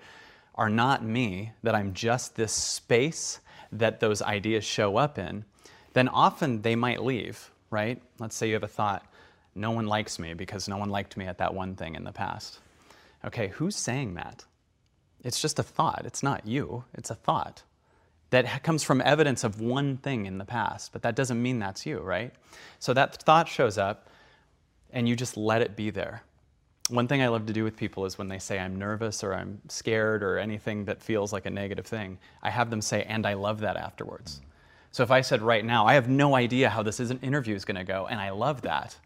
are 0.57 0.69
not 0.69 1.05
me, 1.05 1.53
that 1.63 1.77
I'm 1.77 1.95
just 1.95 2.35
this 2.35 2.53
space 2.53 3.39
that 3.71 4.01
those 4.01 4.23
ideas 4.23 4.65
show 4.65 4.97
up 4.97 5.19
in, 5.21 5.45
then 5.93 6.09
often 6.09 6.63
they 6.63 6.75
might 6.75 7.05
leave, 7.05 7.53
right? 7.71 8.03
Let's 8.19 8.35
say 8.35 8.49
you 8.49 8.55
have 8.55 8.65
a 8.65 8.69
thought, 8.69 9.07
no 9.55 9.71
one 9.71 9.87
likes 9.87 10.19
me 10.19 10.35
because 10.35 10.69
no 10.69 10.79
one 10.79 10.91
liked 10.91 11.17
me 11.17 11.27
at 11.27 11.39
that 11.39 11.55
one 11.55 11.77
thing 11.77 11.95
in 11.95 12.03
the 12.03 12.13
past. 12.13 12.59
Okay, 13.27 13.49
who's 13.49 13.77
saying 13.77 14.15
that? 14.15 14.45
It's 15.25 15.41
just 15.41 15.59
a 15.59 15.63
thought. 15.63 16.03
It's 16.05 16.23
not 16.23 16.47
you, 16.47 16.85
it's 16.95 17.11
a 17.11 17.15
thought 17.15 17.63
that 18.31 18.63
comes 18.63 18.83
from 18.83 19.01
evidence 19.03 19.45
of 19.45 19.61
one 19.61 19.97
thing 19.99 20.27
in 20.27 20.39
the 20.39 20.45
past, 20.45 20.93
but 20.93 21.03
that 21.03 21.15
doesn't 21.15 21.41
mean 21.41 21.59
that's 21.59 21.87
you, 21.87 21.99
right? 22.01 22.33
So 22.79 22.93
that 22.93 23.23
thought 23.23 23.49
shows 23.49 23.79
up 23.79 24.09
and 24.91 25.09
you 25.09 25.15
just 25.15 25.37
let 25.37 25.63
it 25.63 25.77
be 25.77 25.91
there. 25.91 26.23
One 26.89 27.09
thing 27.09 27.23
I 27.23 27.29
love 27.29 27.47
to 27.47 27.53
do 27.53 27.65
with 27.65 27.77
people 27.77 28.05
is 28.05 28.19
when 28.19 28.29
they 28.29 28.39
say 28.39 28.59
I'm 28.59 28.77
nervous 28.77 29.25
or 29.25 29.35
I'm 29.35 29.61
scared 29.69 30.23
or 30.23 30.39
anything 30.39 30.85
that 30.85 31.03
feels 31.03 31.33
like 31.33 31.47
a 31.47 31.51
negative 31.51 31.87
thing, 31.87 32.19
I 32.43 32.51
have 32.51 32.71
them 32.71 32.81
say, 32.81 33.05
and 33.05 33.27
I 33.27 33.35
love 33.35 33.61
that 33.61 33.77
afterwards. 33.77 34.41
So 34.93 35.03
if 35.03 35.11
I 35.11 35.21
said 35.21 35.43
right 35.43 35.65
now, 35.65 35.87
I 35.87 35.95
have 35.95 36.09
no 36.09 36.35
idea 36.35 36.71
how 36.71 36.83
this 36.83 37.01
interview 37.01 37.55
is 37.55 37.65
going 37.65 37.77
to 37.77 37.85
go, 37.85 38.07
and 38.07 38.21
I 38.21 38.31
love 38.31 38.63
that, 38.63 38.97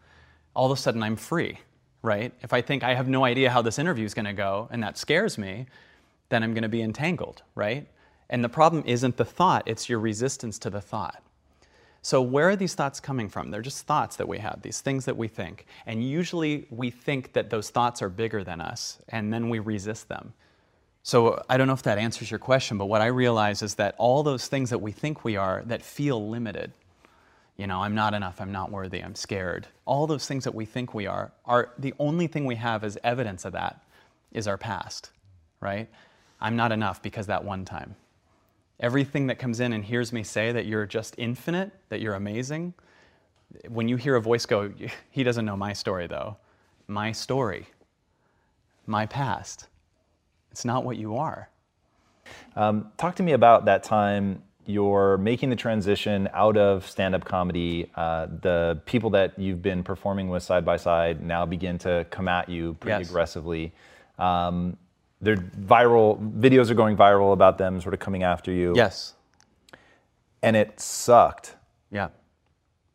all 0.55 0.71
of 0.71 0.79
a 0.79 0.81
sudden 0.81 1.03
I'm 1.03 1.17
free 1.17 1.59
right? 2.02 2.33
If 2.40 2.52
I 2.52 2.62
think 2.62 2.83
I 2.83 2.95
have 2.95 3.09
no 3.09 3.25
idea 3.25 3.50
how 3.50 3.62
this 3.62 3.78
interview 3.78 4.04
is 4.04 4.14
going 4.14 4.26
to 4.26 4.33
go 4.33 4.69
and 4.71 4.83
that 4.83 4.97
scares 4.97 5.37
me, 5.38 5.66
then 6.28 6.42
I'm 6.42 6.54
going 6.54 6.62
to 6.62 6.69
be 6.69 6.83
entangled, 6.83 7.42
right? 7.54 7.87
And 8.28 8.42
the 8.45 8.49
problem 8.49 8.85
isn't 8.87 9.16
the 9.16 9.25
thought, 9.25 9.64
it's 9.66 9.88
your 9.88 9.99
resistance 9.99 10.59
to 10.61 10.71
the 10.71 10.80
thought. 10.80 11.23
So, 12.02 12.23
where 12.23 12.49
are 12.49 12.57
these 12.57 12.75
thoughts 12.75 12.99
coming 12.99 13.28
from? 13.28 13.50
They're 13.50 13.61
just 13.61 13.87
thoughts 13.87 14.16
that 14.16 14.26
we 14.26 14.38
have, 14.38 14.62
these 14.62 14.80
things 14.80 15.04
that 15.04 15.19
we 15.19 15.28
think. 15.28 15.66
And 15.85 16.02
usually 16.02 16.66
we 16.71 16.90
think 16.90 17.35
that 17.35 17.50
those 17.50 17.69
thoughts 17.69 18.00
are 18.00 18.09
bigger 18.09 18.42
than 18.42 18.62
us, 18.62 18.99
and 19.11 19.30
then 19.30 19.50
we 19.50 19.59
resist 19.59 20.09
them. 20.09 20.33
So, 21.02 21.42
I 21.50 21.59
don't 21.59 21.66
know 21.66 21.75
if 21.75 21.83
that 21.83 21.99
answers 21.99 22.30
your 22.30 22.38
question, 22.38 22.78
but 22.78 22.87
what 22.87 23.02
I 23.02 23.07
realize 23.07 23.61
is 23.62 23.75
that 23.75 23.97
all 23.99 24.23
those 24.23 24.47
things 24.47 24.71
that 24.71 24.78
we 24.78 24.92
think 24.92 25.25
we 25.25 25.37
are 25.37 25.62
that 25.66 25.83
feel 25.83 26.30
limited, 26.30 26.73
you 27.61 27.67
know, 27.67 27.83
I'm 27.83 27.95
not 27.95 28.14
enough, 28.14 28.40
I'm 28.40 28.52
not 28.52 28.71
worthy, 28.71 29.05
I'm 29.05 29.14
scared, 29.14 29.69
all 29.85 30.07
those 30.07 30.26
things 30.26 30.45
that 30.45 30.55
we 30.55 30.64
think 30.64 30.95
we 30.95 31.07
are, 31.07 31.31
are 31.45 31.75
the 31.76 31.93
only 31.99 32.26
thing 32.26 32.47
we 32.47 32.55
have 32.55 32.83
as 32.85 32.97
evidence 33.05 33.45
of 33.45 33.52
that 33.52 33.83
is 34.33 34.49
our 34.49 34.57
past, 34.57 35.11
right? 35.61 35.87
I'm 36.40 36.57
not 36.57 36.73
enough 36.73 37.02
because 37.02 37.26
that 37.26 37.45
one 37.45 37.67
time. 37.67 37.97
Everything 38.81 39.26
that 39.26 39.38
comes 39.38 39.61
in 39.61 39.75
and 39.75 39.85
hears 39.85 40.11
me 40.11 40.23
say 40.23 40.52
that 40.52 40.64
you're 40.64 40.87
just 40.87 41.14
infinite, 41.19 41.71
that 41.90 42.00
you're 42.00 42.14
amazing, 42.14 42.73
when 43.69 43.88
you 43.88 43.97
hear 43.97 44.17
a 44.17 44.23
voice 44.23 44.47
go, 44.47 44.73
he 45.11 45.23
doesn't 45.23 45.45
know 45.45 45.57
my 45.57 45.75
story 45.75 46.07
though. 46.07 46.38
My 46.88 47.12
story, 47.12 47.67
my 48.87 49.05
past. 49.05 49.69
It's 50.50 50.64
not 50.64 50.83
what 50.83 50.97
you 50.97 51.19
are. 51.19 51.50
Um, 52.57 52.90
talk 52.97 53.17
to 53.17 53.23
me 53.23 53.33
about 53.33 53.67
that 53.67 53.83
time 53.83 54.45
you're 54.67 55.19
making 55.19 55.50
the 55.50 55.57
transition 55.57 56.29
out 56.33 56.57
of 56.57 56.88
stand 56.88 57.14
up 57.14 57.25
comedy. 57.25 57.90
Uh, 57.95 58.26
the 58.26 58.81
people 58.87 59.11
that 59.11 59.38
you've 59.38 59.62
been 59.62 59.83
performing 59.83 60.29
with 60.29 60.43
side 60.43 60.64
by 60.64 60.76
side 60.76 61.23
now 61.23 61.45
begin 61.47 61.79
to 61.79 62.07
come 62.11 62.29
at 62.29 62.49
you 62.49 62.75
pretty 62.75 63.00
yes. 63.00 63.09
aggressively. 63.09 63.73
Um, 64.19 64.76
they're 65.21 65.37
viral 65.37 66.19
videos 66.38 66.71
are 66.71 66.75
going 66.75 66.97
viral 66.97 67.33
about 67.33 67.59
them 67.59 67.81
sort 67.81 67.95
of 67.95 68.00
coming 68.00 68.23
after 68.23 68.52
you. 68.52 68.73
Yes. 68.75 69.14
And 70.43 70.57
it 70.57 70.81
sucked. 70.81 71.57
Yeah. 71.90 72.09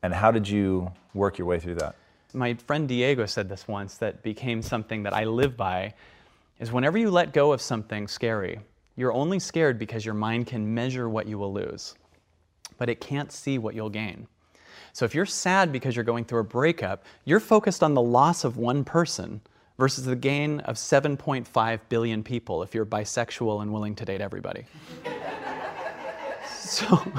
And 0.02 0.14
how 0.14 0.32
did 0.32 0.48
you 0.48 0.92
work 1.14 1.38
your 1.38 1.48
way 1.48 1.60
through 1.60 1.76
that? 1.76 1.96
My 2.34 2.56
friend 2.56 2.88
Diego 2.88 3.26
said 3.26 3.48
this 3.50 3.68
once 3.68 3.98
that 3.98 4.24
became 4.24 4.62
something 4.62 5.04
that 5.04 5.14
I 5.14 5.24
live 5.26 5.56
by 5.56 5.94
is 6.60 6.72
whenever 6.72 6.98
you 6.98 7.12
let 7.12 7.34
go 7.34 7.54
of 7.54 7.62
something 7.62 8.08
scary, 8.08 8.60
you're 8.96 9.14
only 9.14 9.40
scared 9.40 9.78
because 9.78 10.06
your 10.06 10.14
mind 10.14 10.48
can 10.48 10.74
measure 10.74 11.10
what 11.10 11.28
you 11.28 11.38
will 11.38 11.54
lose, 11.54 11.96
but 12.78 12.90
it 12.90 13.02
can't 13.02 13.32
see 13.32 13.58
what 13.58 13.76
you'll 13.76 13.90
gain. 13.90 14.28
So 14.94 15.04
if 15.04 15.14
you're 15.14 15.26
sad 15.26 15.72
because 15.72 15.96
you're 15.96 16.06
going 16.06 16.24
through 16.24 16.40
a 16.40 16.46
breakup, 16.46 17.04
you're 17.26 17.42
focused 17.42 17.84
on 17.84 17.94
the 17.94 18.02
loss 18.02 18.46
of 18.46 18.56
one 18.56 18.86
person 18.86 19.42
versus 19.78 20.06
the 20.06 20.16
gain 20.16 20.62
of 20.62 20.76
7.5 20.76 21.80
billion 21.90 22.24
people 22.24 22.64
if 22.64 22.74
you're 22.74 22.86
bisexual 22.86 23.62
and 23.62 23.74
willing 23.74 23.96
to 23.96 24.06
date 24.06 24.22
everybody. 24.22 24.66
so, 26.50 27.12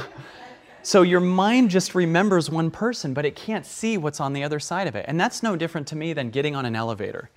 so 0.83 1.03
your 1.03 1.21
mind 1.21 1.69
just 1.69 1.95
remembers 1.95 2.49
one 2.49 2.71
person, 2.71 3.13
but 3.13 3.27
it 3.27 3.37
can't 3.37 3.67
see 3.67 3.99
what's 3.99 4.21
on 4.21 4.33
the 4.33 4.43
other 4.43 4.59
side 4.59 4.87
of 4.87 4.97
it. 4.97 5.05
And 5.07 5.21
that's 5.21 5.43
no 5.43 5.55
different 5.55 5.87
to 5.89 5.97
me 5.97 6.15
than 6.15 6.31
getting 6.31 6.57
on 6.57 6.65
an 6.65 6.75
elevator. 6.75 7.31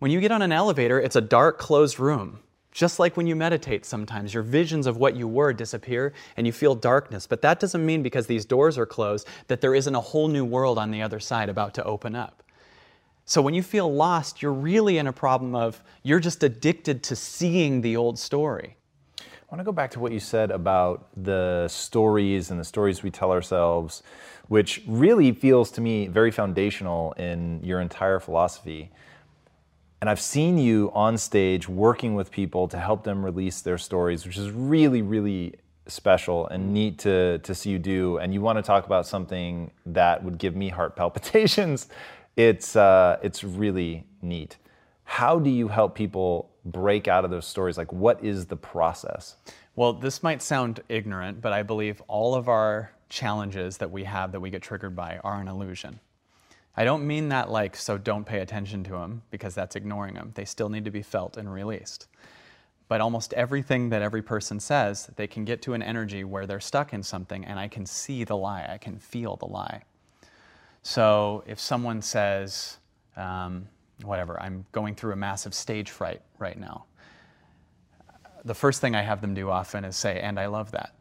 When 0.00 0.10
you 0.10 0.20
get 0.20 0.32
on 0.32 0.42
an 0.42 0.50
elevator, 0.50 0.98
it's 0.98 1.14
a 1.14 1.20
dark, 1.20 1.58
closed 1.58 2.00
room. 2.00 2.40
Just 2.72 2.98
like 2.98 3.16
when 3.16 3.26
you 3.26 3.34
meditate 3.34 3.84
sometimes, 3.84 4.32
your 4.32 4.44
visions 4.44 4.86
of 4.86 4.96
what 4.96 5.16
you 5.16 5.26
were 5.26 5.52
disappear 5.52 6.12
and 6.36 6.46
you 6.46 6.52
feel 6.52 6.74
darkness. 6.74 7.26
But 7.26 7.42
that 7.42 7.58
doesn't 7.58 7.84
mean 7.84 8.02
because 8.02 8.26
these 8.26 8.44
doors 8.44 8.78
are 8.78 8.86
closed 8.86 9.26
that 9.48 9.60
there 9.60 9.74
isn't 9.74 9.94
a 9.94 10.00
whole 10.00 10.28
new 10.28 10.44
world 10.44 10.78
on 10.78 10.90
the 10.90 11.02
other 11.02 11.18
side 11.18 11.48
about 11.48 11.74
to 11.74 11.84
open 11.84 12.14
up. 12.14 12.42
So 13.24 13.42
when 13.42 13.54
you 13.54 13.62
feel 13.62 13.92
lost, 13.92 14.42
you're 14.42 14.52
really 14.52 14.98
in 14.98 15.06
a 15.06 15.12
problem 15.12 15.54
of 15.54 15.82
you're 16.02 16.20
just 16.20 16.42
addicted 16.42 17.02
to 17.04 17.16
seeing 17.16 17.80
the 17.80 17.96
old 17.96 18.18
story. 18.18 18.76
I 19.18 19.54
want 19.54 19.60
to 19.60 19.64
go 19.64 19.72
back 19.72 19.90
to 19.92 20.00
what 20.00 20.12
you 20.12 20.20
said 20.20 20.52
about 20.52 21.08
the 21.16 21.66
stories 21.68 22.52
and 22.52 22.60
the 22.60 22.64
stories 22.64 23.02
we 23.02 23.10
tell 23.10 23.32
ourselves, 23.32 24.04
which 24.46 24.82
really 24.86 25.32
feels 25.32 25.72
to 25.72 25.80
me 25.80 26.06
very 26.06 26.30
foundational 26.30 27.12
in 27.12 27.60
your 27.62 27.80
entire 27.80 28.20
philosophy. 28.20 28.90
And 30.00 30.08
I've 30.08 30.20
seen 30.20 30.56
you 30.56 30.90
on 30.94 31.18
stage 31.18 31.68
working 31.68 32.14
with 32.14 32.30
people 32.30 32.68
to 32.68 32.78
help 32.78 33.04
them 33.04 33.24
release 33.24 33.60
their 33.60 33.78
stories, 33.78 34.24
which 34.24 34.38
is 34.38 34.50
really, 34.50 35.02
really 35.02 35.56
special 35.86 36.46
and 36.48 36.72
neat 36.72 36.98
to, 37.00 37.38
to 37.38 37.54
see 37.54 37.70
you 37.70 37.78
do. 37.78 38.18
And 38.18 38.32
you 38.32 38.40
want 38.40 38.56
to 38.56 38.62
talk 38.62 38.86
about 38.86 39.06
something 39.06 39.70
that 39.86 40.24
would 40.24 40.38
give 40.38 40.56
me 40.56 40.68
heart 40.68 40.96
palpitations 40.96 41.88
it's, 42.36 42.76
uh, 42.76 43.18
it's 43.22 43.44
really 43.44 44.06
neat. 44.22 44.56
How 45.04 45.38
do 45.38 45.50
you 45.50 45.68
help 45.68 45.94
people 45.94 46.50
break 46.64 47.08
out 47.08 47.24
of 47.24 47.30
those 47.30 47.46
stories? 47.46 47.76
Like, 47.76 47.92
what 47.92 48.22
is 48.24 48.46
the 48.46 48.56
process? 48.56 49.36
Well, 49.76 49.92
this 49.92 50.22
might 50.22 50.40
sound 50.40 50.80
ignorant, 50.88 51.40
but 51.40 51.52
I 51.52 51.62
believe 51.62 52.00
all 52.08 52.34
of 52.34 52.48
our 52.48 52.92
challenges 53.08 53.76
that 53.78 53.90
we 53.90 54.04
have 54.04 54.32
that 54.32 54.40
we 54.40 54.50
get 54.50 54.62
triggered 54.62 54.94
by 54.94 55.18
are 55.24 55.40
an 55.40 55.48
illusion. 55.48 56.00
I 56.76 56.84
don't 56.84 57.06
mean 57.06 57.28
that 57.30 57.50
like, 57.50 57.76
so 57.76 57.98
don't 57.98 58.24
pay 58.24 58.40
attention 58.40 58.84
to 58.84 58.92
them, 58.92 59.22
because 59.30 59.54
that's 59.54 59.76
ignoring 59.76 60.14
them. 60.14 60.32
They 60.34 60.44
still 60.44 60.68
need 60.68 60.84
to 60.84 60.90
be 60.90 61.02
felt 61.02 61.36
and 61.36 61.52
released. 61.52 62.06
But 62.88 63.00
almost 63.00 63.32
everything 63.34 63.90
that 63.90 64.02
every 64.02 64.22
person 64.22 64.58
says, 64.58 65.10
they 65.16 65.26
can 65.26 65.44
get 65.44 65.62
to 65.62 65.74
an 65.74 65.82
energy 65.82 66.24
where 66.24 66.46
they're 66.46 66.60
stuck 66.60 66.92
in 66.92 67.02
something, 67.02 67.44
and 67.44 67.58
I 67.58 67.68
can 67.68 67.86
see 67.86 68.24
the 68.24 68.36
lie, 68.36 68.68
I 68.68 68.78
can 68.78 68.98
feel 68.98 69.36
the 69.36 69.46
lie. 69.46 69.82
So 70.82 71.44
if 71.46 71.60
someone 71.60 72.02
says, 72.02 72.78
um, 73.16 73.68
whatever, 74.02 74.40
I'm 74.40 74.64
going 74.72 74.94
through 74.94 75.12
a 75.12 75.16
massive 75.16 75.54
stage 75.54 75.90
fright 75.90 76.22
right 76.38 76.58
now, 76.58 76.86
the 78.44 78.54
first 78.54 78.80
thing 78.80 78.94
I 78.94 79.02
have 79.02 79.20
them 79.20 79.34
do 79.34 79.50
often 79.50 79.84
is 79.84 79.96
say, 79.96 80.18
and 80.20 80.40
I 80.40 80.46
love 80.46 80.70
that. 80.70 80.94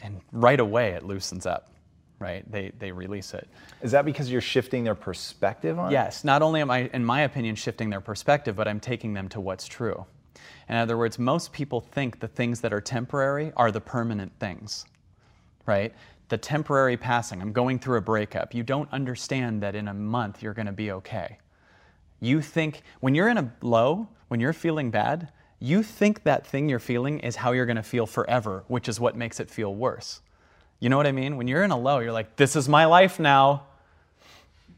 And 0.00 0.20
right 0.30 0.60
away 0.60 0.90
it 0.90 1.02
loosens 1.02 1.44
up, 1.44 1.72
right? 2.18 2.50
They, 2.50 2.72
they 2.78 2.92
release 2.92 3.34
it. 3.34 3.48
Is 3.82 3.92
that 3.92 4.04
because 4.04 4.30
you're 4.30 4.40
shifting 4.40 4.84
their 4.84 4.94
perspective 4.94 5.78
on 5.78 5.90
Yes. 5.90 6.24
Not 6.24 6.42
only 6.42 6.60
am 6.60 6.70
I, 6.70 6.90
in 6.92 7.04
my 7.04 7.22
opinion, 7.22 7.54
shifting 7.54 7.90
their 7.90 8.00
perspective, 8.00 8.56
but 8.56 8.66
I'm 8.66 8.80
taking 8.80 9.14
them 9.14 9.28
to 9.30 9.40
what's 9.40 9.66
true. 9.66 10.04
In 10.68 10.76
other 10.76 10.98
words, 10.98 11.18
most 11.18 11.52
people 11.52 11.80
think 11.80 12.20
the 12.20 12.28
things 12.28 12.60
that 12.60 12.72
are 12.72 12.80
temporary 12.80 13.52
are 13.56 13.70
the 13.70 13.80
permanent 13.80 14.32
things, 14.38 14.84
right? 15.66 15.94
the 16.28 16.38
temporary 16.38 16.96
passing, 16.96 17.40
I'm 17.40 17.52
going 17.52 17.78
through 17.78 17.98
a 17.98 18.02
breakup, 18.02 18.54
you 18.54 18.62
don't 18.62 18.90
understand 18.92 19.62
that 19.62 19.74
in 19.74 19.88
a 19.88 19.94
month 19.94 20.42
you're 20.42 20.54
going 20.54 20.66
to 20.66 20.72
be 20.72 20.92
okay. 20.92 21.38
You 22.20 22.42
think, 22.42 22.82
when 23.00 23.14
you're 23.14 23.28
in 23.28 23.38
a 23.38 23.52
low, 23.62 24.08
when 24.28 24.40
you're 24.40 24.52
feeling 24.52 24.90
bad, 24.90 25.30
you 25.60 25.82
think 25.82 26.24
that 26.24 26.46
thing 26.46 26.68
you're 26.68 26.78
feeling 26.78 27.20
is 27.20 27.36
how 27.36 27.52
you're 27.52 27.66
going 27.66 27.76
to 27.76 27.82
feel 27.82 28.06
forever, 28.06 28.64
which 28.68 28.88
is 28.88 29.00
what 29.00 29.16
makes 29.16 29.40
it 29.40 29.50
feel 29.50 29.74
worse. 29.74 30.20
You 30.80 30.88
know 30.88 30.96
what 30.96 31.06
I 31.06 31.12
mean? 31.12 31.36
When 31.36 31.48
you're 31.48 31.62
in 31.62 31.70
a 31.70 31.78
low, 31.78 31.98
you're 31.98 32.12
like, 32.12 32.36
this 32.36 32.54
is 32.54 32.68
my 32.68 32.84
life 32.84 33.18
now. 33.18 33.64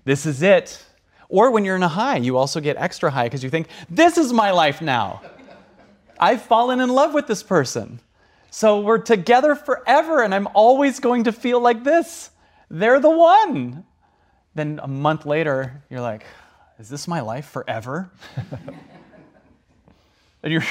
This 0.05 0.27
is 0.27 0.43
it. 0.43 0.83
Or 1.29 1.51
when 1.51 1.65
you're 1.65 1.77
in 1.77 1.83
a 1.83 1.89
high, 1.89 2.17
you 2.17 2.37
also 2.37 2.61
get 2.61 2.77
extra 2.77 3.11
high 3.11 3.25
because 3.25 3.45
you 3.45 3.51
think, 3.51 3.69
this 3.89 4.19
is 4.19 4.33
my 4.33 4.51
life 4.51 4.81
now. 4.81 5.23
I've 6.19 6.43
fallen 6.43 6.81
in 6.81 6.89
love 6.89 7.15
with 7.15 7.27
this 7.27 7.43
person. 7.43 8.01
So 8.51 8.81
we're 8.81 8.99
together 8.99 9.55
forever, 9.55 10.23
and 10.23 10.35
I'm 10.35 10.49
always 10.55 10.99
going 10.99 11.25
to 11.25 11.33
feel 11.33 11.61
like 11.61 11.85
this. 11.85 12.31
They're 12.69 12.99
the 12.99 13.11
one. 13.11 13.85
Then 14.55 14.81
a 14.83 14.89
month 14.89 15.25
later, 15.25 15.83
you're 15.89 16.01
like, 16.01 16.25
is 16.79 16.89
this 16.89 17.07
my 17.07 17.21
life 17.21 17.47
forever? 17.47 18.11
and 20.43 20.53
you're 20.53 20.65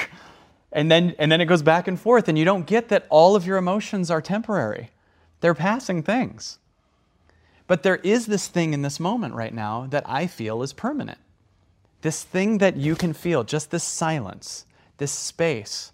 and 0.72 0.90
then 0.90 1.14
and 1.18 1.32
then 1.32 1.40
it 1.40 1.46
goes 1.46 1.62
back 1.62 1.88
and 1.88 1.98
forth 1.98 2.28
and 2.28 2.38
you 2.38 2.44
don't 2.44 2.66
get 2.66 2.88
that 2.88 3.06
all 3.10 3.36
of 3.36 3.46
your 3.46 3.56
emotions 3.56 4.10
are 4.10 4.20
temporary. 4.20 4.90
They're 5.40 5.54
passing 5.54 6.02
things. 6.02 6.58
But 7.66 7.82
there 7.82 7.96
is 7.96 8.26
this 8.26 8.48
thing 8.48 8.74
in 8.74 8.82
this 8.82 8.98
moment 8.98 9.34
right 9.34 9.54
now 9.54 9.86
that 9.90 10.02
I 10.06 10.26
feel 10.26 10.62
is 10.62 10.72
permanent. 10.72 11.18
This 12.02 12.24
thing 12.24 12.58
that 12.58 12.76
you 12.76 12.96
can 12.96 13.12
feel, 13.12 13.44
just 13.44 13.70
this 13.70 13.84
silence, 13.84 14.64
this 14.98 15.12
space, 15.12 15.92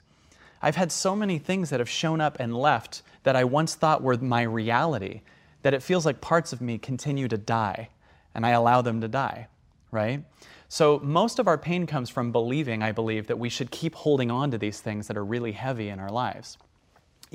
I've 0.62 0.76
had 0.76 0.90
so 0.90 1.14
many 1.14 1.38
things 1.38 1.70
that 1.70 1.80
have 1.80 1.88
shown 1.88 2.20
up 2.20 2.38
and 2.40 2.56
left 2.56 3.02
that 3.24 3.36
I 3.36 3.44
once 3.44 3.74
thought 3.74 4.02
were 4.02 4.16
my 4.16 4.42
reality 4.42 5.20
that 5.62 5.74
it 5.74 5.82
feels 5.82 6.06
like 6.06 6.20
parts 6.20 6.52
of 6.52 6.60
me 6.60 6.78
continue 6.78 7.28
to 7.28 7.36
die 7.36 7.88
and 8.34 8.46
I 8.46 8.50
allow 8.50 8.82
them 8.82 9.00
to 9.00 9.08
die, 9.08 9.48
right? 9.90 10.22
So 10.68 11.00
most 11.02 11.38
of 11.38 11.46
our 11.46 11.58
pain 11.58 11.86
comes 11.86 12.10
from 12.10 12.32
believing, 12.32 12.82
I 12.82 12.92
believe, 12.92 13.26
that 13.26 13.38
we 13.38 13.48
should 13.48 13.70
keep 13.70 13.94
holding 13.94 14.30
on 14.30 14.50
to 14.50 14.58
these 14.58 14.80
things 14.80 15.08
that 15.08 15.16
are 15.16 15.24
really 15.24 15.52
heavy 15.52 15.88
in 15.88 15.98
our 15.98 16.10
lives. 16.10 16.58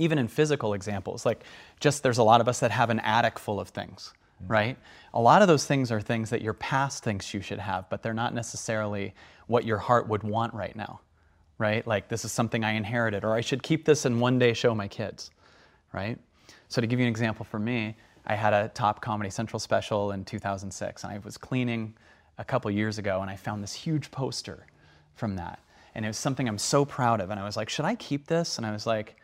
Even 0.02 0.18
in 0.18 0.28
physical 0.28 0.74
examples, 0.74 1.26
like 1.26 1.44
just 1.80 2.04
there's 2.04 2.18
a 2.18 2.24
lot 2.24 2.42
of 2.42 2.48
us 2.48 2.60
that 2.60 2.72
have 2.72 2.90
an 2.90 3.00
attic 3.00 3.40
full 3.40 3.60
of 3.60 3.70
things, 3.70 4.14
mm. 4.44 4.50
right? 4.50 4.78
A 5.14 5.22
lot 5.22 5.42
of 5.42 5.48
those 5.48 5.66
things 5.66 5.92
are 5.92 6.02
things 6.02 6.30
that 6.30 6.42
your 6.42 6.54
past 6.54 7.04
thinks 7.04 7.34
you 7.34 7.42
should 7.42 7.60
have, 7.60 7.90
but 7.90 8.02
they're 8.04 8.14
not 8.14 8.34
necessarily 8.34 9.14
what 9.48 9.66
your 9.66 9.78
heart 9.78 10.08
would 10.08 10.24
want 10.24 10.54
right 10.54 10.76
now 10.76 11.02
right? 11.62 11.86
Like 11.86 12.08
this 12.08 12.26
is 12.26 12.32
something 12.32 12.64
I 12.64 12.72
inherited, 12.72 13.24
or 13.24 13.36
I 13.36 13.42
should 13.42 13.62
keep 13.62 13.86
this 13.86 14.06
and 14.06 14.20
one 14.20 14.40
day 14.40 14.54
show 14.54 14.74
my 14.74 14.88
kids, 14.88 15.30
right? 15.94 16.18
So 16.70 16.82
to 16.82 16.88
give 16.88 17.00
you 17.00 17.06
an 17.06 17.10
example 17.10 17.46
for 17.46 17.60
me, 17.60 17.96
I 18.26 18.34
had 18.34 18.52
a 18.52 18.70
top 18.70 19.00
Comedy 19.00 19.30
Central 19.30 19.60
special 19.60 20.12
in 20.12 20.26
2006, 20.26 21.04
and 21.04 21.14
I 21.14 21.20
was 21.20 21.38
cleaning 21.38 21.94
a 22.40 22.44
couple 22.44 22.72
years 22.72 22.98
ago 22.98 23.22
and 23.22 23.30
I 23.30 23.36
found 23.36 23.62
this 23.62 23.74
huge 23.74 24.10
poster 24.10 24.66
from 25.14 25.36
that. 25.36 25.60
And 25.94 26.04
it 26.04 26.08
was 26.08 26.18
something 26.18 26.48
I'm 26.48 26.58
so 26.58 26.84
proud 26.84 27.22
of. 27.22 27.30
And 27.30 27.40
I 27.40 27.44
was 27.44 27.56
like, 27.56 27.70
should 27.70 27.86
I 27.86 27.94
keep 27.94 28.26
this? 28.26 28.58
And 28.58 28.66
I 28.66 28.72
was 28.72 28.88
like, 28.88 29.18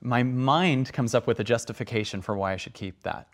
my 0.00 0.22
mind 0.22 0.92
comes 0.92 1.14
up 1.14 1.26
with 1.26 1.40
a 1.40 1.44
justification 1.44 2.22
for 2.22 2.36
why 2.36 2.52
I 2.52 2.56
should 2.56 2.74
keep 2.74 3.02
that. 3.02 3.28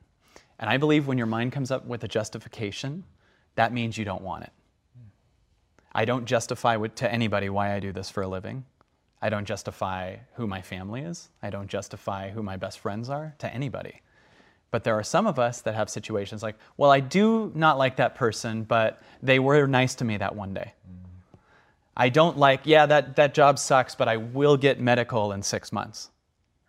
And 0.59 0.71
I 0.71 0.77
believe 0.77 1.07
when 1.07 1.19
your 1.19 1.27
mind 1.27 1.53
comes 1.53 1.71
up 1.71 1.87
with 1.87 2.03
a 2.05 2.09
justification, 2.09 3.05
that 3.57 3.73
means 3.73 3.99
you 3.99 4.05
don't 4.05 4.23
want 4.23 4.45
it. 4.45 4.53
I 5.95 6.05
don't 6.05 6.27
justify 6.27 6.77
to 6.77 7.13
anybody 7.13 7.49
why 7.49 7.75
I 7.75 7.81
do 7.81 7.93
this 7.93 8.11
for 8.11 8.23
a 8.23 8.29
living. 8.29 8.65
I 9.23 9.31
don't 9.31 9.47
justify 9.47 10.17
who 10.35 10.47
my 10.47 10.61
family 10.61 11.03
is. 11.03 11.31
I 11.43 11.51
don't 11.51 11.69
justify 11.69 12.31
who 12.31 12.43
my 12.43 12.57
best 12.57 12.79
friends 12.79 13.09
are 13.09 13.35
to 13.39 13.53
anybody. 13.53 14.03
But 14.71 14.85
there 14.85 14.95
are 14.99 15.03
some 15.03 15.27
of 15.27 15.39
us 15.39 15.63
that 15.63 15.75
have 15.75 15.89
situations 15.89 16.43
like, 16.43 16.57
well, 16.77 16.91
I 16.91 17.01
do 17.01 17.51
not 17.55 17.79
like 17.79 17.97
that 17.97 18.15
person, 18.15 18.63
but 18.65 19.01
they 19.23 19.39
were 19.39 19.67
nice 19.67 19.95
to 19.97 20.05
me 20.05 20.19
that 20.19 20.37
one 20.37 20.53
day. 20.53 20.75
Mm. 20.87 21.39
I 21.97 22.09
don't 22.11 22.37
like, 22.37 22.61
yeah, 22.65 22.85
that, 22.85 23.17
that 23.17 23.33
job 23.33 23.59
sucks, 23.59 23.95
but 23.95 24.07
I 24.07 24.19
will 24.19 24.57
get 24.57 24.79
medical 24.79 25.33
in 25.33 25.43
six 25.43 25.73
months, 25.73 26.11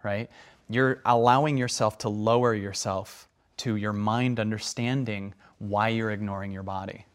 right? 0.07 0.29
You're 0.69 1.01
allowing 1.05 1.57
yourself 1.57 1.97
to 1.99 2.09
lower 2.09 2.53
yourself 2.53 3.27
to 3.57 3.75
your 3.75 3.93
mind 3.93 4.39
understanding 4.39 5.33
why 5.59 5.89
you're 5.89 6.11
ignoring 6.11 6.51
your 6.51 6.63
body. 6.63 7.05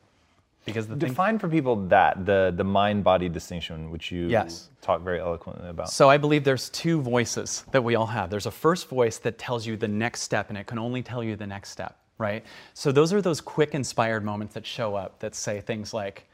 Because 0.64 0.87
the 0.87 0.94
define 0.94 1.34
thing, 1.34 1.38
for 1.40 1.49
people 1.49 1.75
that 1.88 2.25
the 2.25 2.52
the 2.56 2.62
mind 2.64 3.02
body 3.02 3.28
distinction, 3.28 3.90
which 3.90 4.12
you 4.12 4.28
yes. 4.28 4.68
talk 4.80 5.00
very 5.02 5.18
eloquently 5.18 5.68
about. 5.68 5.90
So 5.90 6.08
I 6.08 6.18
believe 6.18 6.44
there's 6.44 6.68
two 6.70 7.00
voices 7.00 7.64
that 7.72 7.82
we 7.82 7.96
all 7.96 8.06
have. 8.06 8.30
There's 8.30 8.46
a 8.46 8.56
first 8.66 8.88
voice 8.88 9.18
that 9.18 9.38
tells 9.38 9.66
you 9.66 9.76
the 9.76 9.88
next 9.88 10.20
step, 10.22 10.50
and 10.50 10.58
it 10.58 10.66
can 10.66 10.78
only 10.78 11.02
tell 11.02 11.25
you 11.25 11.34
the 11.34 11.49
next 11.49 11.70
step, 11.70 11.96
right? 12.18 12.44
So 12.75 12.92
those 12.92 13.12
are 13.12 13.20
those 13.20 13.40
quick 13.40 13.75
inspired 13.75 14.25
moments 14.25 14.54
that 14.54 14.64
show 14.64 14.94
up 14.94 15.18
that 15.18 15.34
say 15.34 15.61
things 15.61 15.92
like, 15.92 16.28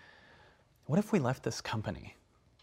"What 0.86 0.98
if 0.98 1.10
we 1.10 1.18
left 1.20 1.42
this 1.42 1.62
company?" 1.62 2.14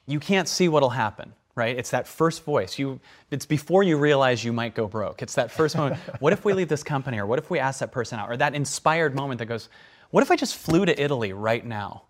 You 0.05 0.19
can't 0.19 0.47
see 0.47 0.67
what'll 0.69 0.97
happen, 1.05 1.33
right? 1.55 1.77
It's 1.77 1.91
that 1.91 2.07
first 2.07 2.43
voice. 2.43 2.77
You, 2.77 2.99
it's 3.31 3.45
before 3.45 3.81
you 3.83 3.97
realize 3.97 4.43
you 4.43 4.53
might 4.53 4.75
go 4.75 4.87
broke. 4.87 5.21
It's 5.21 5.35
that 5.35 5.51
first 5.51 5.77
moment. 5.77 5.99
what 6.19 6.33
if 6.33 6.43
we 6.43 6.53
leave 6.53 6.67
this 6.67 6.83
company, 6.83 7.17
or 7.17 7.25
what 7.25 7.39
if 7.39 7.49
we 7.49 7.59
ask 7.59 7.79
that 7.79 7.91
person 7.91 8.19
out, 8.19 8.29
or 8.29 8.37
that 8.37 8.55
inspired 8.55 9.15
moment 9.15 9.39
that 9.39 9.45
goes 9.45 9.69
what 10.11 10.21
if 10.21 10.31
I 10.31 10.37
just 10.37 10.55
flew 10.55 10.85
to 10.85 11.01
Italy 11.01 11.33
right 11.33 11.65
now? 11.65 12.03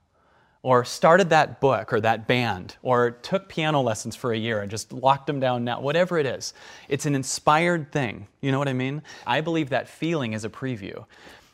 Or 0.62 0.84
started 0.84 1.30
that 1.30 1.60
book 1.60 1.94
or 1.94 2.02
that 2.02 2.28
band, 2.28 2.75
or 2.82 3.12
took 3.12 3.50
piano 3.50 3.82
lessons 3.82 4.16
for 4.16 4.32
a 4.32 4.38
year 4.38 4.62
and 4.62 4.70
just 4.70 4.92
locked 4.92 5.28
them 5.28 5.40
down 5.40 5.64
now, 5.64 5.80
whatever 5.80 6.18
it 6.18 6.25
is. 6.25 6.54
It's 6.90 7.06
an 7.06 7.14
inspired 7.14 7.92
thing. 7.92 8.28
You 8.42 8.52
know 8.52 8.60
what 8.60 8.68
I 8.68 8.74
mean? 8.74 9.04
I 9.28 9.42
believe 9.42 9.70
that 9.70 9.88
feeling 9.88 10.34
is 10.34 10.44
a 10.44 10.50
preview. 10.50 11.06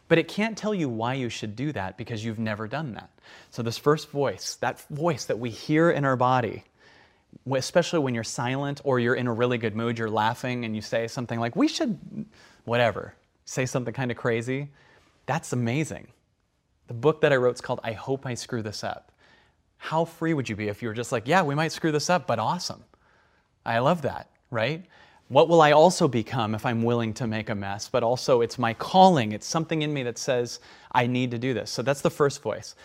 But 0.07 0.17
it 0.17 0.27
can't 0.27 0.57
tell 0.57 0.73
you 0.73 0.89
why 0.89 1.13
you 1.13 1.29
should 1.29 1.55
do 1.55 1.71
that 1.71 1.97
because 1.97 2.23
you've 2.23 2.39
never 2.39 2.67
done 2.67 2.93
that. 2.95 3.09
So, 3.49 3.61
this 3.63 3.77
first 3.77 4.09
voice, 4.11 4.55
that 4.55 4.81
voice 4.89 5.23
that 5.25 5.39
we 5.39 5.49
hear 5.49 5.89
in 5.91 6.03
our 6.03 6.17
body, 6.17 6.65
especially 7.53 7.99
when 7.99 8.13
you're 8.13 8.23
silent 8.23 8.81
or 8.83 8.99
you're 8.99 9.15
in 9.15 9.27
a 9.27 9.33
really 9.33 9.57
good 9.57 9.75
mood, 9.75 9.97
you're 9.97 10.09
laughing 10.09 10.65
and 10.65 10.75
you 10.75 10.81
say 10.81 11.07
something 11.07 11.39
like, 11.39 11.55
we 11.55 11.67
should, 11.67 11.97
whatever, 12.65 13.13
say 13.45 13.65
something 13.65 13.93
kind 13.93 14.11
of 14.11 14.17
crazy, 14.17 14.69
that's 15.25 15.53
amazing. 15.53 16.07
The 16.87 16.93
book 16.93 17.21
that 17.21 17.31
I 17.31 17.37
wrote 17.37 17.55
is 17.55 17.61
called 17.61 17.79
I 17.83 17.93
Hope 17.93 18.25
I 18.25 18.33
Screw 18.33 18.61
This 18.61 18.83
Up. 18.83 19.11
How 19.77 20.05
free 20.05 20.33
would 20.33 20.47
you 20.47 20.55
be 20.55 20.67
if 20.67 20.81
you 20.81 20.87
were 20.87 20.93
just 20.93 21.11
like, 21.11 21.27
yeah, 21.27 21.41
we 21.41 21.55
might 21.55 21.71
screw 21.71 21.91
this 21.91 22.09
up, 22.09 22.27
but 22.27 22.37
awesome. 22.37 22.83
I 23.65 23.79
love 23.79 24.03
that, 24.03 24.29
right? 24.51 24.85
What 25.29 25.47
will 25.47 25.61
I 25.61 25.71
also 25.71 26.07
become 26.07 26.53
if 26.53 26.65
I'm 26.65 26.83
willing 26.83 27.13
to 27.15 27.25
make 27.25 27.49
a 27.49 27.55
mess? 27.55 27.87
But 27.87 28.03
also, 28.03 28.41
it's 28.41 28.59
my 28.59 28.73
calling. 28.73 29.31
It's 29.31 29.47
something 29.47 29.81
in 29.81 29.93
me 29.93 30.03
that 30.03 30.17
says, 30.17 30.59
I 30.91 31.07
need 31.07 31.31
to 31.31 31.37
do 31.37 31.53
this. 31.53 31.71
So 31.71 31.81
that's 31.81 32.01
the 32.01 32.09
first 32.09 32.41
voice. 32.41 32.75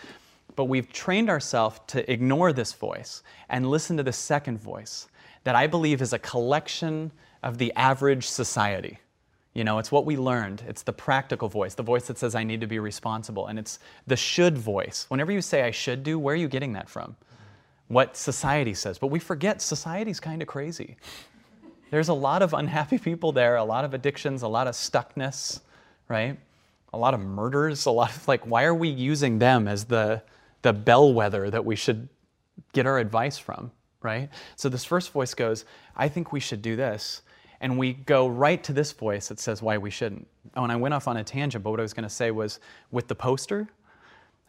But 0.57 0.65
we've 0.65 0.91
trained 0.91 1.29
ourselves 1.29 1.79
to 1.87 2.11
ignore 2.11 2.51
this 2.51 2.73
voice 2.73 3.21
and 3.47 3.69
listen 3.69 3.95
to 3.97 4.03
the 4.03 4.11
second 4.11 4.59
voice 4.59 5.07
that 5.43 5.55
I 5.55 5.67
believe 5.67 6.01
is 6.01 6.13
a 6.13 6.19
collection 6.19 7.11
of 7.43 7.59
the 7.59 7.71
average 7.75 8.27
society. 8.27 8.97
You 9.53 9.63
know, 9.63 9.77
it's 9.77 9.91
what 9.91 10.05
we 10.05 10.17
learned. 10.17 10.63
It's 10.67 10.81
the 10.81 10.93
practical 10.93 11.47
voice, 11.47 11.75
the 11.75 11.83
voice 11.83 12.07
that 12.07 12.17
says, 12.17 12.33
I 12.33 12.43
need 12.43 12.59
to 12.61 12.67
be 12.67 12.79
responsible. 12.79 13.45
And 13.45 13.59
it's 13.59 13.77
the 14.07 14.15
should 14.15 14.57
voice. 14.57 15.05
Whenever 15.09 15.31
you 15.31 15.43
say, 15.43 15.61
I 15.61 15.69
should 15.69 16.03
do, 16.03 16.17
where 16.17 16.33
are 16.33 16.37
you 16.37 16.47
getting 16.47 16.73
that 16.73 16.89
from? 16.89 17.15
What 17.87 18.17
society 18.17 18.73
says. 18.73 18.97
But 18.97 19.07
we 19.07 19.19
forget 19.19 19.61
society's 19.61 20.19
kind 20.19 20.41
of 20.41 20.47
crazy. 20.47 20.97
There's 21.91 22.09
a 22.09 22.13
lot 22.13 22.41
of 22.41 22.55
unhappy 22.55 22.97
people 22.97 23.31
there, 23.31 23.57
a 23.57 23.63
lot 23.63 23.85
of 23.85 23.93
addictions, 23.93 24.41
a 24.41 24.47
lot 24.47 24.65
of 24.65 24.73
stuckness, 24.73 25.59
right? 26.09 26.39
A 26.93 26.97
lot 26.97 27.13
of 27.13 27.19
murders, 27.19 27.85
a 27.85 27.91
lot 27.91 28.09
of 28.09 28.27
like, 28.27 28.47
why 28.47 28.63
are 28.63 28.73
we 28.73 28.89
using 28.89 29.37
them 29.37 29.67
as 29.67 29.85
the, 29.85 30.23
the 30.61 30.73
bellwether 30.73 31.49
that 31.49 31.65
we 31.65 31.75
should 31.75 32.09
get 32.73 32.85
our 32.85 32.99
advice 32.99 33.37
from, 33.37 33.71
right? 34.01 34.29
So 34.55 34.69
this 34.69 34.85
first 34.85 35.11
voice 35.11 35.33
goes, 35.33 35.65
I 35.95 36.09
think 36.09 36.31
we 36.31 36.39
should 36.39 36.61
do 36.61 36.75
this 36.75 37.21
and 37.59 37.77
we 37.77 37.93
go 37.93 38.27
right 38.27 38.63
to 38.63 38.73
this 38.73 38.91
voice 38.91 39.29
that 39.29 39.39
says 39.39 39.61
why 39.61 39.77
we 39.77 39.89
shouldn't. 39.89 40.27
Oh, 40.55 40.63
and 40.63 40.71
I 40.71 40.75
went 40.75 40.93
off 40.93 41.07
on 41.07 41.17
a 41.17 41.23
tangent, 41.23 41.63
but 41.63 41.71
what 41.71 41.79
I 41.79 41.83
was 41.83 41.93
going 41.93 42.03
to 42.03 42.09
say 42.09 42.31
was 42.31 42.59
with 42.91 43.07
the 43.07 43.15
poster, 43.15 43.67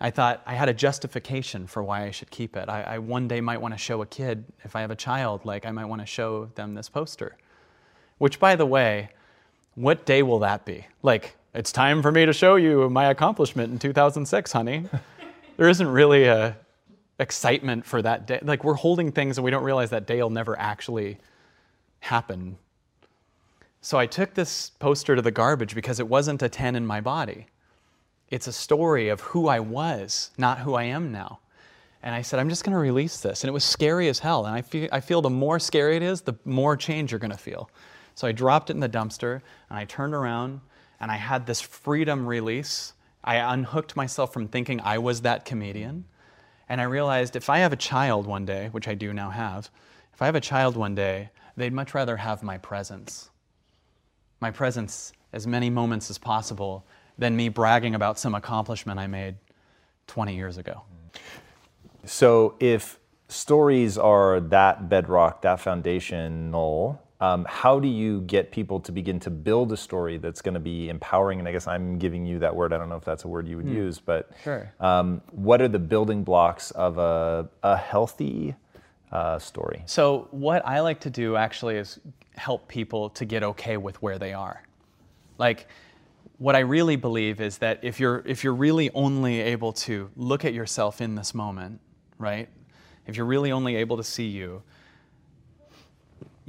I 0.00 0.10
thought 0.10 0.42
I 0.46 0.54
had 0.54 0.68
a 0.68 0.74
justification 0.74 1.66
for 1.66 1.82
why 1.82 2.04
I 2.04 2.10
should 2.10 2.30
keep 2.30 2.56
it. 2.56 2.68
I, 2.68 2.82
I 2.82 2.98
one 2.98 3.26
day 3.26 3.40
might 3.40 3.60
want 3.60 3.74
to 3.74 3.78
show 3.78 4.02
a 4.02 4.06
kid, 4.06 4.44
if 4.64 4.76
I 4.76 4.80
have 4.82 4.90
a 4.90 4.96
child, 4.96 5.44
like 5.44 5.66
I 5.66 5.70
might 5.70 5.86
want 5.86 6.02
to 6.02 6.06
show 6.06 6.46
them 6.54 6.74
this 6.74 6.88
poster. 6.88 7.36
Which, 8.18 8.38
by 8.38 8.56
the 8.56 8.66
way, 8.66 9.10
what 9.74 10.04
day 10.04 10.22
will 10.22 10.40
that 10.40 10.64
be? 10.64 10.86
Like, 11.02 11.36
it's 11.54 11.72
time 11.72 12.02
for 12.02 12.12
me 12.12 12.26
to 12.26 12.32
show 12.32 12.56
you 12.56 12.88
my 12.90 13.06
accomplishment 13.06 13.72
in 13.72 13.78
2006, 13.78 14.52
honey. 14.52 14.84
there 15.58 15.68
isn't 15.68 15.86
really 15.86 16.24
a 16.24 16.56
excitement 17.20 17.84
for 17.84 18.00
that 18.00 18.26
day. 18.26 18.38
Like, 18.42 18.64
we're 18.64 18.74
holding 18.74 19.12
things 19.12 19.36
and 19.36 19.44
we 19.44 19.50
don't 19.50 19.64
realize 19.64 19.90
that 19.90 20.06
day 20.06 20.22
will 20.22 20.30
never 20.30 20.58
actually 20.58 21.18
happen 22.00 22.56
so 23.80 23.98
I 23.98 24.06
took 24.06 24.34
this 24.34 24.70
poster 24.78 25.14
to 25.16 25.22
the 25.22 25.30
garbage 25.30 25.74
because 25.74 26.00
it 26.00 26.08
wasn't 26.08 26.42
a 26.42 26.48
10 26.48 26.74
in 26.74 26.86
my 26.86 27.00
body. 27.00 27.46
It's 28.28 28.46
a 28.46 28.52
story 28.52 29.08
of 29.08 29.20
who 29.20 29.48
I 29.48 29.60
was, 29.60 30.30
not 30.36 30.58
who 30.58 30.74
I 30.74 30.84
am 30.84 31.12
now. 31.12 31.38
And 32.02 32.14
I 32.14 32.22
said, 32.22 32.38
I'm 32.38 32.48
just 32.48 32.64
going 32.64 32.74
to 32.74 32.78
release 32.78 33.20
this. 33.20 33.42
And 33.42 33.48
it 33.48 33.52
was 33.52 33.64
scary 33.64 34.08
as 34.08 34.18
hell. 34.18 34.46
And 34.46 34.54
I 34.54 34.62
feel, 34.62 34.88
I 34.92 35.00
feel 35.00 35.22
the 35.22 35.30
more 35.30 35.58
scary 35.58 35.96
it 35.96 36.02
is, 36.02 36.20
the 36.20 36.34
more 36.44 36.76
change 36.76 37.12
you're 37.12 37.18
going 37.18 37.30
to 37.30 37.38
feel. 37.38 37.70
So 38.14 38.28
I 38.28 38.32
dropped 38.32 38.70
it 38.70 38.74
in 38.74 38.80
the 38.80 38.88
dumpster 38.88 39.40
and 39.70 39.78
I 39.78 39.84
turned 39.84 40.14
around 40.14 40.60
and 41.00 41.10
I 41.10 41.16
had 41.16 41.46
this 41.46 41.60
freedom 41.60 42.26
release. 42.26 42.92
I 43.28 43.36
unhooked 43.52 43.94
myself 43.94 44.32
from 44.32 44.48
thinking 44.48 44.80
I 44.80 44.96
was 44.96 45.20
that 45.20 45.44
comedian. 45.44 46.06
And 46.68 46.80
I 46.80 46.84
realized 46.84 47.36
if 47.36 47.50
I 47.50 47.58
have 47.58 47.72
a 47.72 47.76
child 47.76 48.26
one 48.26 48.46
day, 48.46 48.68
which 48.72 48.88
I 48.88 48.94
do 48.94 49.12
now 49.12 49.30
have, 49.30 49.70
if 50.14 50.22
I 50.22 50.26
have 50.26 50.34
a 50.34 50.40
child 50.40 50.76
one 50.76 50.94
day, 50.94 51.30
they'd 51.56 51.72
much 51.72 51.94
rather 51.94 52.16
have 52.16 52.42
my 52.42 52.56
presence 52.56 53.30
my 54.40 54.50
presence 54.50 55.12
as 55.32 55.46
many 55.46 55.68
moments 55.68 56.10
as 56.10 56.18
possible 56.18 56.86
than 57.18 57.36
me 57.36 57.48
bragging 57.48 57.94
about 57.94 58.18
some 58.18 58.34
accomplishment 58.34 58.98
I 58.98 59.06
made 59.06 59.36
20 60.06 60.34
years 60.36 60.56
ago. 60.56 60.82
So, 62.04 62.54
if 62.60 62.98
stories 63.28 63.98
are 63.98 64.40
that 64.40 64.88
bedrock, 64.88 65.42
that 65.42 65.60
foundational, 65.60 67.02
um, 67.20 67.44
how 67.48 67.80
do 67.80 67.88
you 67.88 68.20
get 68.22 68.52
people 68.52 68.78
to 68.80 68.92
begin 68.92 69.18
to 69.20 69.30
build 69.30 69.72
a 69.72 69.76
story 69.76 70.18
that's 70.18 70.40
going 70.40 70.54
to 70.54 70.60
be 70.60 70.88
empowering? 70.88 71.40
And 71.40 71.48
I 71.48 71.52
guess 71.52 71.66
I'm 71.66 71.98
giving 71.98 72.24
you 72.24 72.38
that 72.38 72.54
word. 72.54 72.72
I 72.72 72.78
don't 72.78 72.88
know 72.88 72.96
if 72.96 73.04
that's 73.04 73.24
a 73.24 73.28
word 73.28 73.48
you 73.48 73.56
would 73.56 73.66
mm. 73.66 73.74
use, 73.74 73.98
but 73.98 74.30
sure. 74.44 74.72
um, 74.78 75.20
what 75.32 75.60
are 75.60 75.68
the 75.68 75.80
building 75.80 76.22
blocks 76.22 76.70
of 76.72 76.98
a, 76.98 77.48
a 77.64 77.76
healthy 77.76 78.54
uh, 79.10 79.38
story? 79.40 79.82
So, 79.86 80.28
what 80.30 80.64
I 80.64 80.80
like 80.80 81.00
to 81.00 81.10
do 81.10 81.34
actually 81.34 81.76
is 81.76 81.98
help 82.36 82.68
people 82.68 83.10
to 83.10 83.24
get 83.24 83.42
okay 83.42 83.76
with 83.76 84.00
where 84.00 84.18
they 84.18 84.32
are. 84.32 84.62
Like, 85.38 85.66
what 86.38 86.54
I 86.54 86.60
really 86.60 86.94
believe 86.94 87.40
is 87.40 87.58
that 87.58 87.80
if 87.82 87.98
you're, 87.98 88.22
if 88.26 88.44
you're 88.44 88.54
really 88.54 88.90
only 88.94 89.40
able 89.40 89.72
to 89.72 90.08
look 90.14 90.44
at 90.44 90.54
yourself 90.54 91.00
in 91.00 91.16
this 91.16 91.34
moment, 91.34 91.80
right? 92.16 92.48
If 93.08 93.16
you're 93.16 93.26
really 93.26 93.50
only 93.50 93.74
able 93.74 93.96
to 93.96 94.04
see 94.04 94.26
you, 94.26 94.62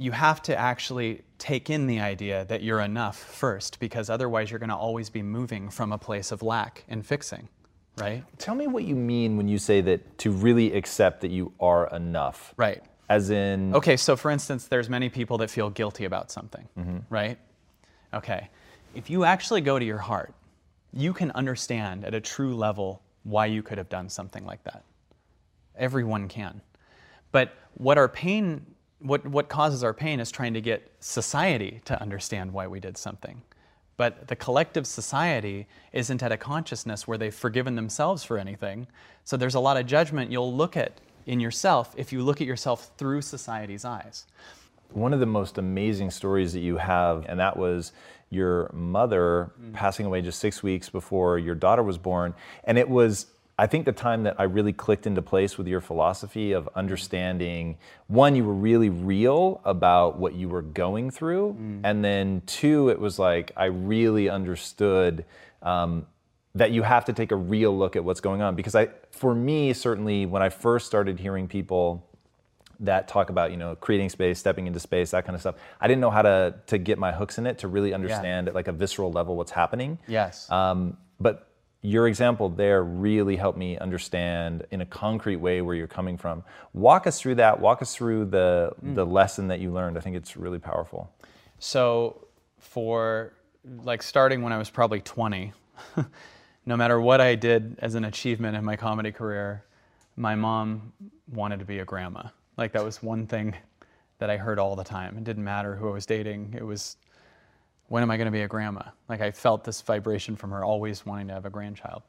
you 0.00 0.12
have 0.12 0.40
to 0.40 0.56
actually 0.56 1.20
take 1.36 1.68
in 1.68 1.86
the 1.86 2.00
idea 2.00 2.46
that 2.46 2.62
you're 2.62 2.80
enough 2.80 3.18
first, 3.18 3.78
because 3.78 4.08
otherwise 4.08 4.50
you're 4.50 4.58
going 4.58 4.70
to 4.70 4.74
always 4.74 5.10
be 5.10 5.20
moving 5.20 5.68
from 5.68 5.92
a 5.92 5.98
place 5.98 6.32
of 6.32 6.42
lack 6.42 6.84
and 6.88 7.04
fixing, 7.04 7.50
right? 7.98 8.24
Tell 8.38 8.54
me 8.54 8.66
what 8.66 8.84
you 8.84 8.94
mean 8.94 9.36
when 9.36 9.46
you 9.46 9.58
say 9.58 9.82
that 9.82 10.16
to 10.20 10.30
really 10.30 10.72
accept 10.72 11.20
that 11.20 11.30
you 11.30 11.52
are 11.60 11.86
enough. 11.94 12.54
Right. 12.56 12.82
As 13.10 13.28
in. 13.28 13.74
Okay, 13.74 13.98
so 13.98 14.16
for 14.16 14.30
instance, 14.30 14.68
there's 14.68 14.88
many 14.88 15.10
people 15.10 15.36
that 15.36 15.50
feel 15.50 15.68
guilty 15.68 16.06
about 16.06 16.30
something, 16.30 16.66
mm-hmm. 16.78 16.98
right? 17.10 17.38
Okay. 18.14 18.48
If 18.94 19.10
you 19.10 19.24
actually 19.24 19.60
go 19.60 19.78
to 19.78 19.84
your 19.84 19.98
heart, 19.98 20.32
you 20.94 21.12
can 21.12 21.30
understand 21.32 22.06
at 22.06 22.14
a 22.14 22.22
true 22.22 22.56
level 22.56 23.02
why 23.24 23.44
you 23.44 23.62
could 23.62 23.76
have 23.76 23.90
done 23.90 24.08
something 24.08 24.46
like 24.46 24.64
that. 24.64 24.82
Everyone 25.76 26.26
can. 26.26 26.62
But 27.32 27.52
what 27.74 27.98
our 27.98 28.08
pain, 28.08 28.64
what, 29.00 29.26
what 29.26 29.48
causes 29.48 29.82
our 29.82 29.94
pain 29.94 30.20
is 30.20 30.30
trying 30.30 30.54
to 30.54 30.60
get 30.60 30.90
society 31.00 31.80
to 31.86 32.00
understand 32.00 32.52
why 32.52 32.66
we 32.66 32.80
did 32.80 32.96
something. 32.96 33.42
But 33.96 34.28
the 34.28 34.36
collective 34.36 34.86
society 34.86 35.66
isn't 35.92 36.22
at 36.22 36.32
a 36.32 36.36
consciousness 36.36 37.06
where 37.06 37.18
they've 37.18 37.34
forgiven 37.34 37.74
themselves 37.74 38.24
for 38.24 38.38
anything. 38.38 38.86
So 39.24 39.36
there's 39.36 39.54
a 39.54 39.60
lot 39.60 39.76
of 39.76 39.86
judgment 39.86 40.30
you'll 40.30 40.54
look 40.54 40.76
at 40.76 41.00
in 41.26 41.40
yourself 41.40 41.94
if 41.96 42.12
you 42.12 42.22
look 42.22 42.40
at 42.40 42.46
yourself 42.46 42.90
through 42.96 43.22
society's 43.22 43.84
eyes. 43.84 44.26
One 44.92 45.12
of 45.12 45.20
the 45.20 45.26
most 45.26 45.58
amazing 45.58 46.10
stories 46.10 46.52
that 46.54 46.60
you 46.60 46.78
have, 46.78 47.26
and 47.28 47.38
that 47.38 47.56
was 47.56 47.92
your 48.30 48.70
mother 48.72 49.52
mm. 49.60 49.72
passing 49.72 50.06
away 50.06 50.22
just 50.22 50.40
six 50.40 50.62
weeks 50.62 50.88
before 50.88 51.38
your 51.38 51.54
daughter 51.54 51.82
was 51.82 51.98
born. 51.98 52.34
And 52.64 52.78
it 52.78 52.88
was 52.88 53.26
I 53.60 53.66
think 53.66 53.84
the 53.84 53.92
time 53.92 54.22
that 54.22 54.36
I 54.38 54.44
really 54.44 54.72
clicked 54.72 55.06
into 55.06 55.20
place 55.20 55.58
with 55.58 55.68
your 55.68 55.82
philosophy 55.82 56.52
of 56.52 56.66
understanding 56.74 57.76
one, 58.06 58.34
you 58.34 58.42
were 58.42 58.54
really 58.54 58.88
real 58.88 59.60
about 59.66 60.18
what 60.18 60.32
you 60.32 60.48
were 60.48 60.62
going 60.62 61.10
through. 61.10 61.58
Mm. 61.60 61.80
And 61.84 62.02
then 62.02 62.42
two, 62.46 62.88
it 62.88 62.98
was 62.98 63.18
like 63.18 63.52
I 63.58 63.66
really 63.66 64.30
understood 64.30 65.26
um, 65.60 66.06
that 66.54 66.70
you 66.70 66.80
have 66.80 67.04
to 67.04 67.12
take 67.12 67.32
a 67.32 67.36
real 67.36 67.76
look 67.76 67.96
at 67.96 68.02
what's 68.02 68.22
going 68.22 68.40
on. 68.40 68.56
Because 68.56 68.74
I, 68.74 68.88
for 69.10 69.34
me, 69.34 69.74
certainly 69.74 70.24
when 70.24 70.40
I 70.40 70.48
first 70.48 70.86
started 70.86 71.20
hearing 71.20 71.46
people 71.46 72.06
that 72.82 73.08
talk 73.08 73.28
about 73.28 73.50
you 73.50 73.58
know 73.58 73.76
creating 73.76 74.08
space 74.08 74.38
stepping 74.38 74.66
into 74.66 74.80
space 74.80 75.10
that 75.10 75.26
kind 75.26 75.34
of 75.34 75.40
stuff 75.42 75.54
i 75.82 75.86
didn't 75.86 76.00
know 76.00 76.08
how 76.08 76.22
to 76.22 76.54
to 76.66 76.78
get 76.78 76.98
my 76.98 77.12
hooks 77.12 77.36
in 77.36 77.46
it 77.46 77.58
to 77.58 77.68
really 77.68 77.92
understand 77.92 78.46
yeah. 78.46 78.48
at 78.48 78.54
like 78.54 78.68
a 78.68 78.72
visceral 78.72 79.12
level 79.12 79.36
what's 79.36 79.50
happening 79.50 79.98
yes 80.08 80.50
um, 80.50 80.96
but 81.20 81.49
your 81.82 82.08
example 82.08 82.48
there 82.48 82.84
really 82.84 83.36
helped 83.36 83.58
me 83.58 83.78
understand 83.78 84.66
in 84.70 84.82
a 84.82 84.86
concrete 84.86 85.36
way 85.36 85.62
where 85.62 85.74
you're 85.74 85.86
coming 85.86 86.18
from. 86.18 86.44
Walk 86.74 87.06
us 87.06 87.18
through 87.20 87.36
that. 87.36 87.58
Walk 87.58 87.80
us 87.80 87.94
through 87.94 88.26
the 88.26 88.72
mm. 88.84 88.94
the 88.94 89.06
lesson 89.06 89.48
that 89.48 89.60
you 89.60 89.72
learned. 89.72 89.96
I 89.96 90.00
think 90.00 90.16
it's 90.16 90.36
really 90.36 90.58
powerful. 90.58 91.10
So, 91.58 92.26
for 92.58 93.32
like 93.82 94.02
starting 94.02 94.42
when 94.42 94.52
I 94.52 94.58
was 94.58 94.68
probably 94.68 95.00
20, 95.00 95.52
no 96.66 96.76
matter 96.76 97.00
what 97.00 97.20
I 97.20 97.34
did 97.34 97.78
as 97.80 97.94
an 97.94 98.04
achievement 98.04 98.56
in 98.56 98.64
my 98.64 98.76
comedy 98.76 99.12
career, 99.12 99.64
my 100.16 100.34
mom 100.34 100.92
wanted 101.32 101.60
to 101.60 101.64
be 101.64 101.78
a 101.78 101.84
grandma. 101.84 102.24
Like 102.56 102.72
that 102.72 102.84
was 102.84 103.02
one 103.02 103.26
thing 103.26 103.54
that 104.18 104.28
I 104.28 104.36
heard 104.36 104.58
all 104.58 104.76
the 104.76 104.84
time. 104.84 105.16
It 105.16 105.24
didn't 105.24 105.44
matter 105.44 105.76
who 105.76 105.88
I 105.88 105.92
was 105.92 106.04
dating. 106.04 106.54
It 106.56 106.64
was 106.64 106.96
when 107.90 108.04
am 108.04 108.10
I 108.12 108.16
going 108.16 108.26
to 108.26 108.32
be 108.32 108.42
a 108.42 108.48
grandma? 108.48 108.82
Like 109.08 109.20
I 109.20 109.32
felt 109.32 109.64
this 109.64 109.82
vibration 109.82 110.36
from 110.36 110.52
her 110.52 110.64
always 110.64 111.04
wanting 111.04 111.26
to 111.26 111.34
have 111.34 111.44
a 111.44 111.50
grandchild. 111.50 112.02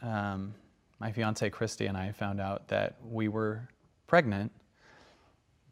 Um, 0.00 0.54
my 1.00 1.10
fiance 1.10 1.50
Christy 1.50 1.86
and 1.86 1.96
I 1.96 2.12
found 2.12 2.40
out 2.40 2.68
that 2.68 2.94
we 3.04 3.26
were 3.26 3.68
pregnant 4.06 4.52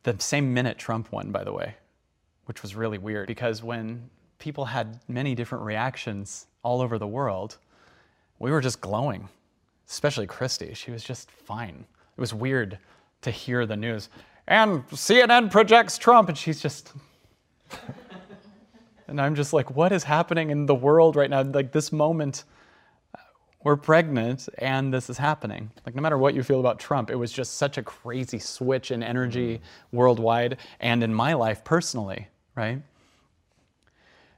the 0.02 0.16
same 0.18 0.52
minute 0.52 0.78
Trump 0.78 1.12
won, 1.12 1.30
by 1.30 1.44
the 1.44 1.52
way, 1.52 1.76
which 2.46 2.60
was 2.60 2.74
really 2.74 2.98
weird 2.98 3.28
because 3.28 3.62
when 3.62 4.10
people 4.40 4.64
had 4.64 4.98
many 5.06 5.32
different 5.32 5.62
reactions 5.62 6.48
all 6.64 6.80
over 6.80 6.98
the 6.98 7.06
world, 7.06 7.58
we 8.40 8.50
were 8.50 8.60
just 8.60 8.80
glowing, 8.80 9.28
especially 9.88 10.26
Christy. 10.26 10.74
She 10.74 10.90
was 10.90 11.04
just 11.04 11.30
fine. 11.30 11.84
It 12.16 12.20
was 12.20 12.34
weird 12.34 12.78
to 13.20 13.30
hear 13.30 13.64
the 13.64 13.76
news. 13.76 14.08
And 14.48 14.84
CNN 14.88 15.52
projects 15.52 15.98
Trump, 15.98 16.28
and 16.28 16.36
she's 16.36 16.60
just. 16.60 16.92
And 19.12 19.20
I'm 19.20 19.34
just 19.34 19.52
like, 19.52 19.70
what 19.70 19.92
is 19.92 20.04
happening 20.04 20.48
in 20.48 20.64
the 20.64 20.74
world 20.74 21.16
right 21.16 21.28
now? 21.28 21.42
Like 21.42 21.70
this 21.70 21.92
moment, 21.92 22.44
we're 23.62 23.76
pregnant 23.76 24.48
and 24.56 24.92
this 24.92 25.10
is 25.10 25.18
happening. 25.18 25.70
Like, 25.84 25.94
no 25.94 26.00
matter 26.00 26.16
what 26.16 26.34
you 26.34 26.42
feel 26.42 26.60
about 26.60 26.78
Trump, 26.78 27.10
it 27.10 27.16
was 27.16 27.30
just 27.30 27.58
such 27.58 27.76
a 27.76 27.82
crazy 27.82 28.38
switch 28.38 28.90
in 28.90 29.02
energy 29.02 29.58
mm-hmm. 29.58 29.96
worldwide 29.96 30.56
and 30.80 31.02
in 31.02 31.12
my 31.12 31.34
life 31.34 31.62
personally, 31.62 32.28
right? 32.56 32.80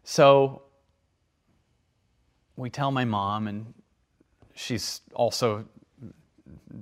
So 0.03 0.63
we 2.57 2.69
tell 2.69 2.91
my 2.91 3.05
mom, 3.05 3.47
and 3.47 3.75
she's 4.55 5.03
also 5.15 5.67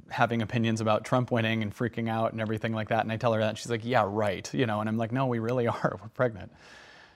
having 0.09 0.40
opinions 0.40 0.81
about 0.81 1.05
Trump 1.05 1.31
winning 1.31 1.62
and 1.62 1.76
freaking 1.76 2.09
out 2.09 2.33
and 2.33 2.40
everything 2.40 2.72
like 2.72 2.88
that. 2.88 3.02
And 3.02 3.12
I 3.12 3.18
tell 3.18 3.35
her 3.35 3.40
that, 3.40 3.50
and 3.50 3.59
she's 3.59 3.70
like, 3.70 3.85
yeah, 3.85 4.05
right. 4.07 4.52
You 4.55 4.64
know, 4.64 4.81
and 4.81 4.88
I'm 4.88 4.96
like, 4.96 5.12
no, 5.12 5.26
we 5.26 5.40
really 5.40 5.66
are. 5.68 5.98
We're 6.02 6.09
pregnant. 6.09 6.50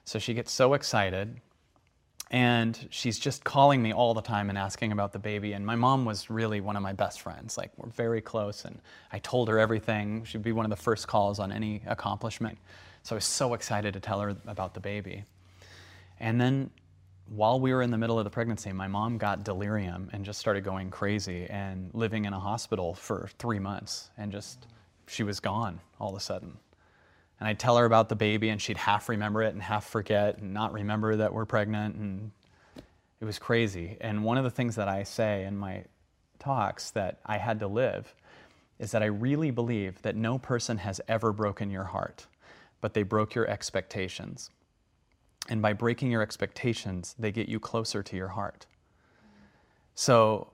So 0.07 0.21
she 0.21 0.35
gets 0.35 0.53
so 0.53 0.75
excited 0.75 1.41
and 2.31 2.89
she's 2.91 3.19
just 3.19 3.43
calling 3.43 3.83
me 3.83 3.93
all 3.93 4.15
the 4.15 4.23
time 4.23 4.49
and 4.51 4.57
asking 4.57 4.93
about 4.93 5.13
the 5.13 5.19
baby 5.19 5.53
and 5.53 5.67
my 5.67 5.75
mom 5.75 6.05
was 6.05 6.31
really 6.31 6.61
one 6.61 6.77
of 6.77 6.83
my 6.83 6.93
best 6.93 7.21
friends 7.21 7.57
like 7.59 7.71
we're 7.77 7.89
very 7.91 8.21
close 8.21 8.65
and 8.65 8.81
i 9.13 9.19
told 9.19 9.49
her 9.49 9.59
everything. 9.59 10.25
She'd 10.25 10.43
be 10.43 10.53
one 10.53 10.65
of 10.65 10.71
the 10.71 10.77
first 10.77 11.07
calls 11.09 11.39
on 11.41 11.51
any 11.53 11.83
accomplishment. 11.87 12.57
So 13.03 13.15
i 13.15 13.17
was 13.17 13.25
so 13.25 13.55
excited 13.55 13.95
to 13.95 14.01
tell 14.01 14.21
her 14.21 14.37
about 14.47 14.75
the 14.75 14.81
baby. 14.81 15.25
And 16.21 16.41
then 16.41 16.71
while 17.29 17.59
we 17.59 17.75
were 17.75 17.83
in 17.83 17.91
the 17.91 17.99
middle 17.99 18.19
of 18.19 18.25
the 18.25 18.31
pregnancy 18.31 18.73
my 18.73 18.87
mom 18.87 19.19
got 19.19 19.43
delirium 19.43 20.09
and 20.13 20.25
just 20.25 20.39
started 20.39 20.63
going 20.63 20.89
crazy 20.89 21.47
and 21.51 21.91
living 21.95 22.27
in 22.27 22.33
a 22.33 22.39
hospital 22.39 22.95
for 22.95 23.29
three 23.41 23.59
months 23.59 24.11
and 24.19 24.31
just 24.31 24.69
she 25.09 25.25
was 25.25 25.41
gone 25.41 25.81
all 25.99 26.11
of 26.11 26.17
a 26.17 26.21
sudden 26.21 26.57
and 27.39 27.49
I'd 27.49 27.59
tell 27.59 27.77
her 27.77 27.85
about 27.85 28.09
the 28.09 28.17
baby, 28.17 28.49
and 28.49 28.61
she'd 28.61 28.79
half 28.79 29.09
remember 29.09 29.43
it 29.43 29.53
and 29.53 29.63
half 29.63 29.87
forget 29.87 30.39
and 30.39 30.55
not 30.55 30.73
remember 30.73 31.17
that 31.17 31.33
we're 31.33 31.45
pregnant. 31.45 31.97
And 31.97 32.31
it 33.21 33.25
was 33.25 33.39
crazy. 33.39 33.97
And 34.01 34.25
one 34.25 34.39
of 34.39 34.45
the 34.45 34.51
things 34.51 34.77
that 34.77 34.89
I 34.89 35.03
say 35.03 35.45
in 35.45 35.57
my 35.57 35.85
talks 36.39 36.91
that 36.93 37.19
I 37.27 37.39
had 37.39 37.61
to 37.61 37.67
live 37.67 38.15
is 38.79 38.91
that 38.93 39.03
I 39.03 39.07
really 39.07 39.51
believe 39.51 40.03
that 40.03 40.17
no 40.17 40.39
person 40.39 40.79
has 40.79 41.01
ever 41.09 41.33
broken 41.33 41.71
your 41.71 41.85
heart, 41.85 42.27
but 42.81 42.95
they 42.95 43.03
broke 43.03 43.35
your 43.35 43.49
expectations. 43.49 44.51
And 45.49 45.63
by 45.63 45.73
breaking 45.73 46.11
your 46.11 46.23
expectations, 46.23 47.15
they 47.19 47.33
get 47.33 47.49
you 47.49 47.61
closer 47.61 48.03
to 48.03 48.17
your 48.17 48.29
heart. 48.29 48.67
So 49.95 50.53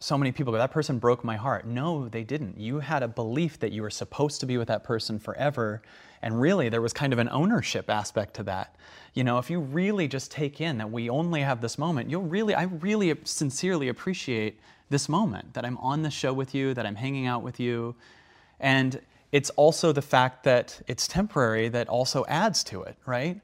so 0.00 0.16
many 0.16 0.32
people 0.32 0.52
go, 0.52 0.58
that 0.58 0.70
person 0.70 0.98
broke 0.98 1.24
my 1.24 1.36
heart. 1.36 1.66
No, 1.66 2.08
they 2.08 2.22
didn't. 2.22 2.58
You 2.58 2.80
had 2.80 3.02
a 3.02 3.08
belief 3.08 3.58
that 3.60 3.72
you 3.72 3.82
were 3.82 3.90
supposed 3.90 4.40
to 4.40 4.46
be 4.46 4.56
with 4.56 4.68
that 4.68 4.84
person 4.84 5.18
forever. 5.18 5.82
And 6.22 6.40
really, 6.40 6.68
there 6.68 6.82
was 6.82 6.92
kind 6.92 7.12
of 7.12 7.18
an 7.18 7.28
ownership 7.30 7.90
aspect 7.90 8.34
to 8.34 8.42
that. 8.44 8.76
You 9.14 9.24
know, 9.24 9.38
if 9.38 9.50
you 9.50 9.60
really 9.60 10.08
just 10.08 10.30
take 10.30 10.60
in 10.60 10.78
that 10.78 10.90
we 10.90 11.10
only 11.10 11.40
have 11.40 11.60
this 11.60 11.78
moment, 11.78 12.10
you'll 12.10 12.22
really, 12.22 12.54
I 12.54 12.64
really 12.64 13.14
sincerely 13.24 13.88
appreciate 13.88 14.60
this 14.90 15.08
moment 15.08 15.54
that 15.54 15.64
I'm 15.64 15.78
on 15.78 16.02
the 16.02 16.10
show 16.10 16.32
with 16.32 16.54
you, 16.54 16.74
that 16.74 16.86
I'm 16.86 16.96
hanging 16.96 17.26
out 17.26 17.42
with 17.42 17.60
you. 17.60 17.94
And 18.60 19.00
it's 19.32 19.50
also 19.50 19.92
the 19.92 20.02
fact 20.02 20.44
that 20.44 20.80
it's 20.86 21.06
temporary 21.06 21.68
that 21.68 21.88
also 21.88 22.24
adds 22.28 22.64
to 22.64 22.82
it, 22.82 22.96
right? 23.04 23.40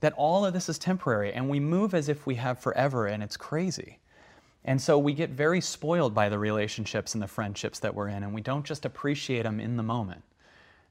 That 0.00 0.12
all 0.14 0.44
of 0.44 0.52
this 0.52 0.68
is 0.68 0.78
temporary 0.78 1.32
and 1.32 1.48
we 1.48 1.60
move 1.60 1.94
as 1.94 2.08
if 2.08 2.26
we 2.26 2.34
have 2.34 2.58
forever 2.58 3.06
and 3.06 3.22
it's 3.22 3.36
crazy. 3.36 3.98
And 4.64 4.80
so 4.80 4.98
we 4.98 5.12
get 5.12 5.30
very 5.30 5.60
spoiled 5.60 6.14
by 6.14 6.28
the 6.28 6.38
relationships 6.38 7.14
and 7.14 7.22
the 7.22 7.28
friendships 7.28 7.78
that 7.80 7.94
we're 7.94 8.08
in, 8.08 8.22
and 8.22 8.32
we 8.32 8.40
don't 8.40 8.64
just 8.64 8.84
appreciate 8.84 9.42
them 9.42 9.60
in 9.60 9.76
the 9.76 9.82
moment. 9.82 10.22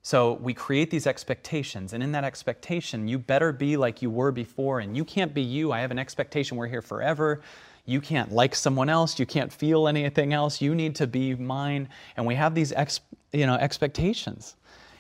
So 0.04 0.34
we 0.34 0.54
create 0.54 0.92
these 0.92 1.08
expectations, 1.08 1.94
and 1.94 2.04
in 2.04 2.12
that 2.12 2.24
expectation, 2.24 3.08
you 3.08 3.18
better 3.18 3.52
be 3.52 3.78
like 3.78 4.02
you 4.02 4.10
were 4.10 4.32
before, 4.32 4.80
and 4.80 4.96
you 4.96 5.06
can't 5.06 5.34
be 5.34 5.42
you. 5.42 5.72
I 5.72 5.80
have 5.80 5.92
an 5.92 5.98
expectation 5.98 6.58
we're 6.58 6.68
here 6.68 6.82
forever. 6.82 7.42
You 7.86 8.00
can't 8.00 8.32
like 8.32 8.54
someone 8.54 8.90
else. 8.90 9.18
You 9.18 9.26
can't 9.26 9.52
feel 9.52 9.88
anything 9.88 10.34
else. 10.34 10.62
You 10.62 10.76
need 10.76 10.96
to 10.96 11.08
be 11.08 11.36
mine. 11.36 11.90
And 12.16 12.26
we 12.28 12.36
have 12.36 12.54
these 12.54 12.72
ex, 12.74 13.00
you 13.32 13.48
know, 13.48 13.56
expectations, 13.56 14.56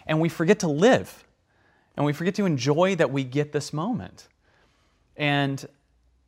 and 0.07 0.19
we 0.19 0.29
forget 0.29 0.59
to 0.59 0.67
live, 0.67 1.25
and 1.95 2.05
we 2.05 2.13
forget 2.13 2.33
to 2.35 2.45
enjoy 2.45 2.95
that 2.95 3.11
we 3.11 3.23
get 3.23 3.51
this 3.51 3.71
moment. 3.71 4.29
And 5.15 5.63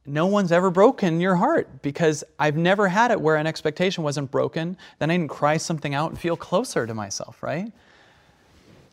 no 0.06 0.28
one's 0.28 0.52
ever 0.52 0.70
broken 0.70 1.20
your 1.20 1.36
heart 1.36 1.82
because 1.82 2.24
I've 2.38 2.56
never 2.56 2.88
had 2.88 3.12
it 3.12 3.20
where 3.20 3.38
an 3.38 3.48
expectation 3.48 4.04
wasn't 4.04 4.30
broken. 4.30 4.78
Then 5.00 5.10
I 5.10 5.18
didn't 5.18 5.32
cry 5.32 5.58
something 5.58 5.96
out 5.96 6.12
and 6.12 6.20
feel 6.20 6.38
closer 6.38 6.86
to 6.86 6.94
myself, 6.94 7.42
right? 7.42 7.72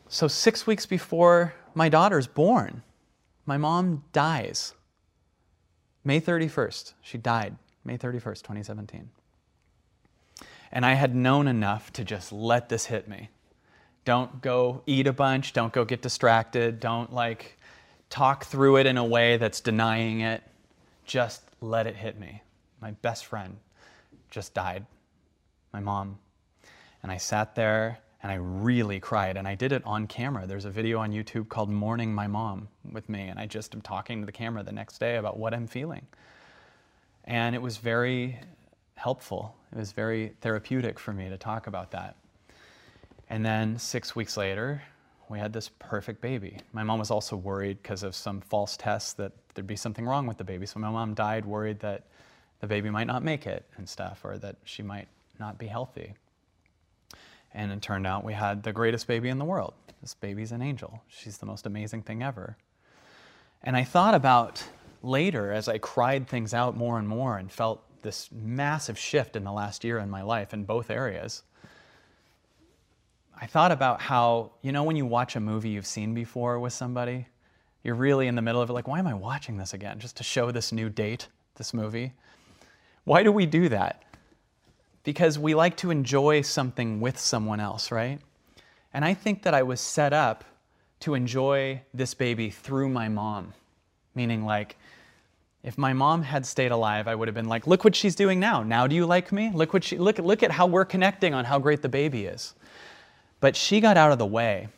So, 0.08 0.28
six 0.28 0.66
weeks 0.66 0.86
before 0.86 1.54
my 1.74 1.88
daughter's 1.88 2.26
born, 2.26 2.82
my 3.46 3.58
mom 3.58 4.04
dies. 4.12 4.74
May 6.04 6.20
31st, 6.20 6.94
she 7.02 7.18
died, 7.18 7.56
May 7.84 7.96
31st, 7.96 8.42
2017. 8.42 9.10
And 10.72 10.86
I 10.86 10.94
had 10.94 11.14
known 11.14 11.46
enough 11.46 11.92
to 11.94 12.04
just 12.04 12.32
let 12.32 12.68
this 12.68 12.86
hit 12.86 13.06
me. 13.06 13.28
Don't 14.04 14.40
go 14.40 14.82
eat 14.86 15.06
a 15.06 15.12
bunch, 15.12 15.52
don't 15.52 15.72
go 15.72 15.84
get 15.84 16.02
distracted, 16.02 16.80
don't 16.80 17.12
like 17.12 17.58
talk 18.10 18.44
through 18.44 18.78
it 18.78 18.86
in 18.86 18.96
a 18.96 19.04
way 19.04 19.36
that's 19.36 19.60
denying 19.60 20.20
it 20.20 20.42
just 21.12 21.42
let 21.60 21.86
it 21.86 21.94
hit 21.94 22.18
me. 22.18 22.40
My 22.80 22.92
best 23.02 23.26
friend 23.26 23.58
just 24.30 24.54
died, 24.54 24.86
my 25.70 25.78
mom. 25.78 26.18
And 27.02 27.12
I 27.12 27.18
sat 27.18 27.54
there 27.54 27.98
and 28.22 28.32
I 28.32 28.36
really 28.36 28.98
cried. 28.98 29.36
And 29.36 29.46
I 29.46 29.54
did 29.54 29.72
it 29.72 29.82
on 29.84 30.06
camera. 30.06 30.46
There's 30.46 30.64
a 30.64 30.70
video 30.70 31.00
on 31.00 31.12
YouTube 31.12 31.50
called 31.50 31.68
Mourning 31.68 32.14
My 32.14 32.28
Mom 32.28 32.66
with 32.90 33.10
me. 33.10 33.28
And 33.28 33.38
I 33.38 33.44
just 33.44 33.74
am 33.74 33.82
talking 33.82 34.20
to 34.20 34.26
the 34.26 34.32
camera 34.32 34.62
the 34.62 34.72
next 34.72 35.00
day 35.00 35.16
about 35.16 35.36
what 35.38 35.52
I'm 35.52 35.66
feeling. 35.66 36.06
And 37.24 37.54
it 37.54 37.60
was 37.60 37.76
very 37.76 38.40
helpful. 38.94 39.54
It 39.70 39.80
was 39.80 39.92
very 39.92 40.32
therapeutic 40.40 40.98
for 40.98 41.12
me 41.12 41.28
to 41.28 41.36
talk 41.36 41.66
about 41.66 41.90
that. 41.90 42.16
And 43.28 43.44
then 43.44 43.78
six 43.78 44.16
weeks 44.16 44.38
later, 44.38 44.82
we 45.28 45.38
had 45.38 45.52
this 45.52 45.68
perfect 45.78 46.22
baby. 46.22 46.56
My 46.72 46.84
mom 46.84 46.98
was 46.98 47.10
also 47.10 47.36
worried 47.36 47.82
because 47.82 48.02
of 48.02 48.14
some 48.14 48.40
false 48.40 48.78
tests 48.78 49.12
that 49.14 49.32
there'd 49.54 49.66
be 49.66 49.76
something 49.76 50.06
wrong 50.06 50.26
with 50.26 50.38
the 50.38 50.44
baby. 50.44 50.66
So 50.66 50.80
my 50.80 50.90
mom 50.90 51.14
died 51.14 51.44
worried 51.44 51.80
that 51.80 52.04
the 52.60 52.66
baby 52.66 52.90
might 52.90 53.06
not 53.06 53.22
make 53.22 53.46
it 53.46 53.64
and 53.76 53.88
stuff, 53.88 54.20
or 54.24 54.38
that 54.38 54.56
she 54.64 54.82
might 54.82 55.08
not 55.38 55.58
be 55.58 55.66
healthy. 55.66 56.14
And 57.54 57.72
it 57.72 57.82
turned 57.82 58.06
out 58.06 58.24
we 58.24 58.32
had 58.32 58.62
the 58.62 58.72
greatest 58.72 59.06
baby 59.06 59.28
in 59.28 59.38
the 59.38 59.44
world. 59.44 59.74
This 60.00 60.14
baby's 60.14 60.52
an 60.52 60.62
angel. 60.62 61.02
She's 61.08 61.38
the 61.38 61.46
most 61.46 61.66
amazing 61.66 62.02
thing 62.02 62.22
ever. 62.22 62.56
And 63.62 63.76
I 63.76 63.84
thought 63.84 64.14
about 64.14 64.64
later 65.02 65.52
as 65.52 65.68
I 65.68 65.78
cried 65.78 66.28
things 66.28 66.54
out 66.54 66.76
more 66.76 66.98
and 66.98 67.06
more 67.06 67.38
and 67.38 67.50
felt 67.50 67.82
this 68.02 68.30
massive 68.32 68.98
shift 68.98 69.36
in 69.36 69.44
the 69.44 69.52
last 69.52 69.84
year 69.84 69.98
in 69.98 70.10
my 70.10 70.22
life 70.22 70.52
in 70.52 70.64
both 70.64 70.90
areas. 70.90 71.42
I 73.40 73.46
thought 73.46 73.72
about 73.72 74.00
how, 74.00 74.52
you 74.62 74.72
know, 74.72 74.84
when 74.84 74.96
you 74.96 75.06
watch 75.06 75.36
a 75.36 75.40
movie 75.40 75.70
you've 75.70 75.86
seen 75.86 76.14
before 76.14 76.58
with 76.60 76.72
somebody, 76.72 77.26
you're 77.82 77.94
really 77.94 78.26
in 78.26 78.34
the 78.34 78.42
middle 78.42 78.60
of 78.60 78.70
it, 78.70 78.72
like, 78.72 78.88
why 78.88 78.98
am 78.98 79.06
I 79.06 79.14
watching 79.14 79.56
this 79.56 79.74
again? 79.74 79.98
Just 79.98 80.16
to 80.18 80.22
show 80.22 80.50
this 80.50 80.72
new 80.72 80.88
date, 80.88 81.28
this 81.56 81.74
movie. 81.74 82.12
Why 83.04 83.22
do 83.22 83.32
we 83.32 83.46
do 83.46 83.68
that? 83.68 84.02
because 85.04 85.38
we 85.38 85.54
like 85.54 85.76
to 85.78 85.90
enjoy 85.90 86.42
something 86.42 87.00
with 87.00 87.18
someone 87.18 87.60
else, 87.60 87.90
right? 87.90 88.20
And 88.94 89.04
I 89.04 89.14
think 89.14 89.42
that 89.42 89.54
I 89.54 89.62
was 89.62 89.80
set 89.80 90.12
up 90.12 90.44
to 91.00 91.14
enjoy 91.14 91.82
this 91.92 92.14
baby 92.14 92.50
through 92.50 92.88
my 92.88 93.08
mom. 93.08 93.54
Meaning, 94.14 94.44
like, 94.44 94.76
if 95.64 95.78
my 95.78 95.92
mom 95.92 96.22
had 96.22 96.44
stayed 96.46 96.70
alive, 96.70 97.08
I 97.08 97.14
would 97.14 97.28
have 97.28 97.34
been 97.34 97.48
like, 97.48 97.66
look 97.66 97.84
what 97.84 97.96
she's 97.96 98.14
doing 98.14 98.38
now. 98.38 98.62
Now 98.62 98.86
do 98.86 98.94
you 98.94 99.06
like 99.06 99.32
me? 99.32 99.50
Look 99.52 99.72
what 99.72 99.84
she 99.84 99.96
look, 99.96 100.18
look 100.18 100.42
at 100.42 100.50
how 100.50 100.66
we're 100.66 100.84
connecting 100.84 101.34
on 101.34 101.44
how 101.44 101.58
great 101.58 101.82
the 101.82 101.88
baby 101.88 102.26
is. 102.26 102.54
But 103.40 103.56
she 103.56 103.80
got 103.80 103.96
out 103.96 104.12
of 104.12 104.18
the 104.18 104.26
way 104.26 104.68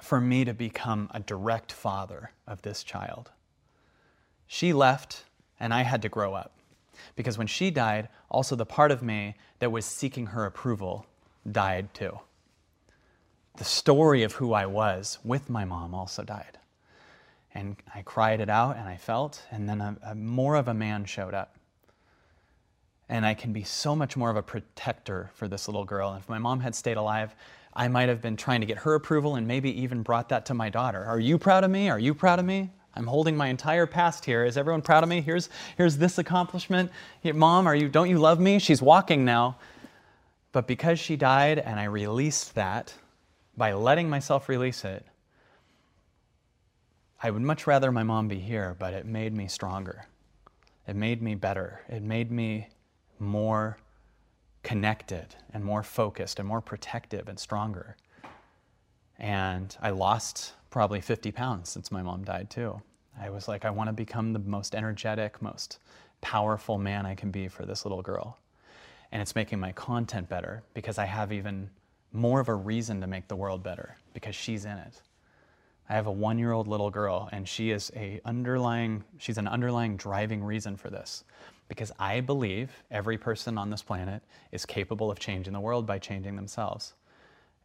for 0.00 0.20
me 0.20 0.44
to 0.44 0.54
become 0.54 1.10
a 1.12 1.20
direct 1.20 1.72
father 1.72 2.30
of 2.46 2.62
this 2.62 2.82
child. 2.82 3.30
She 4.46 4.72
left 4.72 5.24
and 5.58 5.72
I 5.72 5.82
had 5.82 6.02
to 6.02 6.08
grow 6.08 6.34
up. 6.34 6.52
Because 7.14 7.38
when 7.38 7.46
she 7.46 7.70
died, 7.70 8.08
also 8.30 8.56
the 8.56 8.66
part 8.66 8.90
of 8.90 9.02
me 9.02 9.36
that 9.58 9.72
was 9.72 9.84
seeking 9.84 10.26
her 10.26 10.44
approval 10.46 11.06
died 11.50 11.92
too. 11.94 12.18
The 13.56 13.64
story 13.64 14.22
of 14.22 14.32
who 14.34 14.52
I 14.52 14.66
was 14.66 15.18
with 15.24 15.48
my 15.48 15.64
mom 15.64 15.94
also 15.94 16.22
died. 16.22 16.58
And 17.54 17.76
I 17.94 18.02
cried 18.02 18.40
it 18.40 18.50
out 18.50 18.76
and 18.76 18.86
I 18.86 18.96
felt, 18.96 19.42
and 19.50 19.66
then 19.66 19.80
a, 19.80 19.96
a 20.02 20.14
more 20.14 20.56
of 20.56 20.68
a 20.68 20.74
man 20.74 21.06
showed 21.06 21.32
up. 21.32 21.56
And 23.08 23.24
I 23.24 23.34
can 23.34 23.52
be 23.52 23.62
so 23.62 23.96
much 23.96 24.16
more 24.16 24.30
of 24.30 24.36
a 24.36 24.42
protector 24.42 25.30
for 25.32 25.48
this 25.48 25.68
little 25.68 25.84
girl. 25.84 26.10
And 26.10 26.20
if 26.20 26.28
my 26.28 26.38
mom 26.38 26.60
had 26.60 26.74
stayed 26.74 26.96
alive, 26.96 27.34
I 27.76 27.88
might 27.88 28.08
have 28.08 28.22
been 28.22 28.36
trying 28.36 28.60
to 28.62 28.66
get 28.66 28.78
her 28.78 28.94
approval 28.94 29.36
and 29.36 29.46
maybe 29.46 29.82
even 29.82 30.02
brought 30.02 30.30
that 30.30 30.46
to 30.46 30.54
my 30.54 30.70
daughter. 30.70 31.04
Are 31.04 31.20
you 31.20 31.36
proud 31.36 31.62
of 31.62 31.70
me? 31.70 31.90
Are 31.90 31.98
you 31.98 32.14
proud 32.14 32.38
of 32.38 32.46
me? 32.46 32.70
I'm 32.94 33.06
holding 33.06 33.36
my 33.36 33.48
entire 33.48 33.86
past 33.86 34.24
here. 34.24 34.44
Is 34.46 34.56
everyone 34.56 34.80
proud 34.80 35.02
of 35.02 35.10
me? 35.10 35.20
Here's, 35.20 35.50
here's 35.76 35.98
this 35.98 36.16
accomplishment. 36.16 36.90
Here, 37.20 37.34
Mom, 37.34 37.66
are 37.66 37.76
you, 37.76 37.90
don't 37.90 38.08
you 38.08 38.18
love 38.18 38.40
me? 38.40 38.58
She's 38.58 38.80
walking 38.80 39.26
now. 39.26 39.58
But 40.52 40.66
because 40.66 40.98
she 40.98 41.16
died 41.16 41.58
and 41.58 41.78
I 41.78 41.84
released 41.84 42.54
that, 42.54 42.94
by 43.58 43.74
letting 43.74 44.08
myself 44.08 44.48
release 44.48 44.84
it, 44.84 45.04
I 47.22 47.30
would 47.30 47.42
much 47.42 47.66
rather 47.66 47.92
my 47.92 48.02
mom 48.02 48.28
be 48.28 48.38
here, 48.38 48.74
but 48.78 48.94
it 48.94 49.04
made 49.04 49.34
me 49.34 49.48
stronger. 49.48 50.06
It 50.86 50.96
made 50.96 51.20
me 51.20 51.34
better. 51.34 51.80
It 51.88 52.02
made 52.02 52.30
me 52.30 52.68
more 53.18 53.78
connected 54.66 55.36
and 55.54 55.64
more 55.64 55.84
focused 55.84 56.40
and 56.40 56.48
more 56.48 56.60
protective 56.60 57.28
and 57.28 57.38
stronger. 57.38 57.96
And 59.16 59.76
I 59.80 59.90
lost 59.90 60.54
probably 60.70 61.00
50 61.00 61.30
pounds 61.30 61.68
since 61.68 61.92
my 61.92 62.02
mom 62.02 62.24
died, 62.24 62.50
too. 62.50 62.82
I 63.18 63.30
was 63.30 63.46
like, 63.46 63.64
I 63.64 63.70
want 63.70 63.90
to 63.90 63.92
become 63.92 64.32
the 64.32 64.40
most 64.40 64.74
energetic, 64.74 65.40
most 65.40 65.78
powerful 66.20 66.78
man 66.78 67.06
I 67.06 67.14
can 67.14 67.30
be 67.30 67.46
for 67.46 67.64
this 67.64 67.84
little 67.84 68.02
girl. 68.02 68.38
And 69.12 69.22
it's 69.22 69.36
making 69.36 69.60
my 69.60 69.70
content 69.70 70.28
better 70.28 70.64
because 70.74 70.98
I 70.98 71.04
have 71.04 71.32
even 71.32 71.70
more 72.12 72.40
of 72.40 72.48
a 72.48 72.54
reason 72.54 73.00
to 73.02 73.06
make 73.06 73.28
the 73.28 73.36
world 73.36 73.62
better 73.62 73.96
because 74.14 74.34
she's 74.34 74.64
in 74.64 74.78
it. 74.78 75.00
I 75.88 75.94
have 75.94 76.08
a 76.08 76.12
one 76.12 76.40
year 76.40 76.50
old 76.50 76.66
little 76.66 76.90
girl, 76.90 77.28
and 77.30 77.48
she 77.48 77.70
is 77.70 77.92
a 77.94 78.20
underlying, 78.24 79.04
she's 79.18 79.38
an 79.38 79.46
underlying 79.46 79.96
driving 79.96 80.42
reason 80.42 80.76
for 80.76 80.90
this. 80.90 81.22
Because 81.68 81.92
I 81.98 82.20
believe 82.20 82.70
every 82.90 83.18
person 83.18 83.58
on 83.58 83.70
this 83.70 83.82
planet 83.82 84.22
is 84.52 84.64
capable 84.64 85.10
of 85.10 85.18
changing 85.18 85.52
the 85.52 85.60
world 85.60 85.86
by 85.86 85.98
changing 85.98 86.36
themselves. 86.36 86.94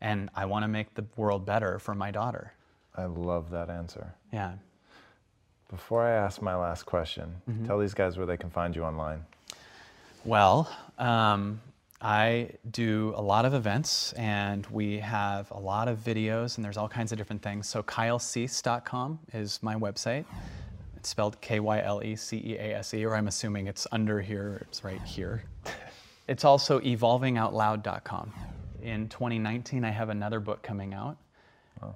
And 0.01 0.29
I 0.35 0.45
want 0.45 0.63
to 0.63 0.67
make 0.67 0.95
the 0.95 1.05
world 1.15 1.45
better 1.45 1.77
for 1.77 1.93
my 1.93 2.09
daughter. 2.09 2.53
I 2.95 3.05
love 3.05 3.51
that 3.51 3.69
answer. 3.69 4.13
Yeah. 4.33 4.53
Before 5.69 6.03
I 6.03 6.11
ask 6.11 6.41
my 6.41 6.55
last 6.55 6.85
question, 6.85 7.35
mm-hmm. 7.49 7.65
tell 7.65 7.79
these 7.79 7.93
guys 7.93 8.17
where 8.17 8.25
they 8.25 8.37
can 8.37 8.49
find 8.49 8.75
you 8.75 8.83
online. 8.83 9.23
Well, 10.25 10.69
um, 10.97 11.61
I 12.01 12.49
do 12.71 13.13
a 13.15 13.21
lot 13.21 13.45
of 13.45 13.53
events 13.53 14.11
and 14.13 14.65
we 14.67 14.99
have 14.99 15.49
a 15.51 15.59
lot 15.59 15.87
of 15.87 15.99
videos 15.99 16.57
and 16.57 16.65
there's 16.65 16.77
all 16.77 16.89
kinds 16.89 17.11
of 17.11 17.17
different 17.17 17.43
things. 17.43 17.69
So 17.69 17.83
kylecease.com 17.83 19.19
is 19.33 19.61
my 19.61 19.75
website. 19.75 20.25
It's 21.01 21.09
spelled 21.09 21.41
K 21.41 21.59
Y 21.59 21.81
L 21.81 22.03
E 22.03 22.15
C 22.15 22.37
E 22.37 22.57
A 22.59 22.75
S 22.75 22.93
E, 22.93 23.03
or 23.03 23.15
I'm 23.15 23.27
assuming 23.27 23.65
it's 23.65 23.87
under 23.91 24.21
here, 24.21 24.61
it's 24.69 24.83
right 24.83 25.01
here. 25.01 25.43
It's 26.27 26.45
also 26.45 26.79
evolvingoutloud.com. 26.79 28.31
In 28.83 29.09
2019, 29.09 29.83
I 29.83 29.89
have 29.89 30.09
another 30.09 30.39
book 30.39 30.61
coming 30.61 30.93
out 30.93 31.17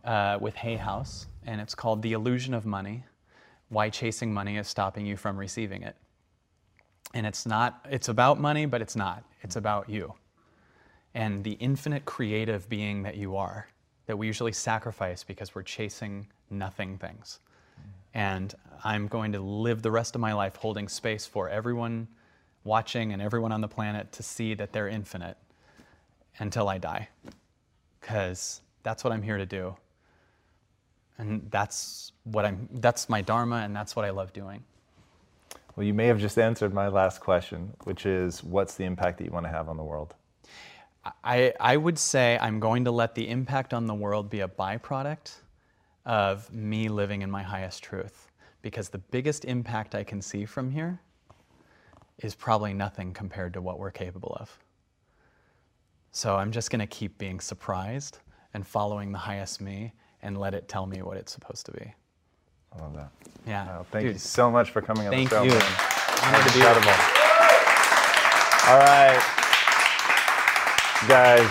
uh, 0.04 0.40
with 0.42 0.56
Hay 0.56 0.76
House, 0.76 1.28
and 1.46 1.62
it's 1.62 1.76
called 1.76 2.02
The 2.02 2.14
Illusion 2.14 2.56
of 2.56 2.66
Money 2.66 3.04
Why 3.70 3.92
Chasing 3.92 4.34
Money 4.34 4.58
is 4.58 4.68
Stopping 4.68 5.06
You 5.06 5.18
from 5.18 5.38
Receiving 5.38 5.84
It. 5.84 5.96
And 7.14 7.28
it's 7.28 7.46
not, 7.46 7.86
it's 7.92 8.10
about 8.10 8.40
money, 8.40 8.66
but 8.66 8.82
it's 8.82 8.96
not. 8.96 9.24
It's 9.44 9.56
about 9.56 9.88
you 9.88 10.16
and 11.14 11.44
the 11.44 11.52
infinite 11.60 12.06
creative 12.06 12.68
being 12.70 13.04
that 13.04 13.18
you 13.18 13.36
are, 13.36 13.68
that 14.08 14.18
we 14.18 14.26
usually 14.26 14.52
sacrifice 14.52 15.24
because 15.24 15.54
we're 15.54 15.62
chasing 15.62 16.26
nothing 16.50 16.98
things. 16.98 17.40
And 18.16 18.56
I'm 18.84 19.08
going 19.08 19.34
to 19.34 19.40
live 19.40 19.82
the 19.82 19.92
rest 19.92 20.16
of 20.16 20.22
my 20.22 20.34
life 20.34 20.56
holding 20.56 20.88
space 20.88 21.26
for 21.26 21.50
everyone 21.50 22.08
watching 22.64 23.12
and 23.12 23.22
everyone 23.22 23.52
on 23.52 23.62
the 23.62 23.68
planet 23.68 24.12
to 24.14 24.24
see 24.24 24.54
that 24.56 24.72
they're 24.72 24.88
infinite 24.88 25.38
until 26.40 26.70
I 26.70 26.78
die. 26.78 27.10
Because 28.00 28.62
that's 28.84 29.04
what 29.04 29.12
I'm 29.12 29.22
here 29.22 29.38
to 29.38 29.46
do. 29.46 29.76
And 31.18 31.48
that's 31.52 32.14
what 32.24 32.46
I'm 32.46 32.68
that's 32.74 33.10
my 33.10 33.22
dharma 33.22 33.58
and 33.58 33.76
that's 33.76 33.96
what 33.96 34.06
I 34.06 34.10
love 34.10 34.34
doing. 34.34 34.64
Well, 35.76 35.86
you 35.86 35.94
may 35.94 36.08
have 36.08 36.20
just 36.20 36.40
answered 36.40 36.74
my 36.74 36.88
last 36.88 37.20
question, 37.20 37.74
which 37.84 38.06
is 38.06 38.44
what's 38.44 38.76
the 38.76 38.86
impact 38.86 39.18
that 39.18 39.26
you 39.26 39.32
want 39.32 39.46
to 39.46 39.52
have 39.52 39.68
on 39.68 39.76
the 39.76 39.84
world? 39.84 40.14
I, 41.24 41.54
I 41.60 41.78
would 41.78 42.00
say 42.00 42.40
I'm 42.42 42.60
going 42.60 42.86
to 42.86 42.92
let 42.92 43.14
the 43.14 43.30
impact 43.30 43.74
on 43.74 43.86
the 43.86 43.94
world 43.94 44.30
be 44.30 44.40
a 44.40 44.48
byproduct 44.48 45.36
of 46.06 46.52
me 46.54 46.88
living 46.88 47.22
in 47.22 47.32
my 47.32 47.44
highest 47.44 47.84
truth. 47.84 48.32
Because 48.62 48.90
the 48.90 48.98
biggest 48.98 49.46
impact 49.46 49.94
I 49.96 50.04
can 50.04 50.22
see 50.22 50.46
from 50.46 50.72
here 50.72 51.00
is 52.20 52.34
probably 52.34 52.74
nothing 52.74 53.14
compared 53.14 53.54
to 53.54 53.62
what 53.62 53.78
we're 53.78 53.92
capable 53.92 54.36
of. 54.40 54.58
So 56.12 56.36
I'm 56.36 56.52
just 56.52 56.72
going 56.72 56.80
to 56.80 56.88
keep 56.88 57.18
being 57.18 57.40
surprised 57.40 58.20
and 58.54 58.66
following 58.66 59.12
the 59.12 59.18
highest 59.18 59.62
me 59.62 59.94
and 60.22 60.38
let 60.38 60.54
it 60.54 60.68
tell 60.68 60.86
me 60.88 61.02
what 61.02 61.18
it's 61.18 61.32
supposed 61.32 61.66
to 61.68 61.74
be. 61.74 61.94
I 62.74 62.82
love 62.82 62.96
that. 62.96 63.12
Yeah. 63.46 63.68
Wow, 63.68 63.86
thank 63.92 64.06
Dude, 64.06 64.14
you 64.14 64.20
so 64.20 64.50
much 64.50 64.72
for 64.72 64.82
coming 64.82 65.06
on 65.08 65.12
the 65.12 65.26
show. 65.28 65.42
Thank 65.42 65.52
you. 65.52 65.60
That's 65.60 66.56
incredible. 66.56 66.90
All 68.68 68.80
right. 68.80 69.22
Guys, 71.08 71.50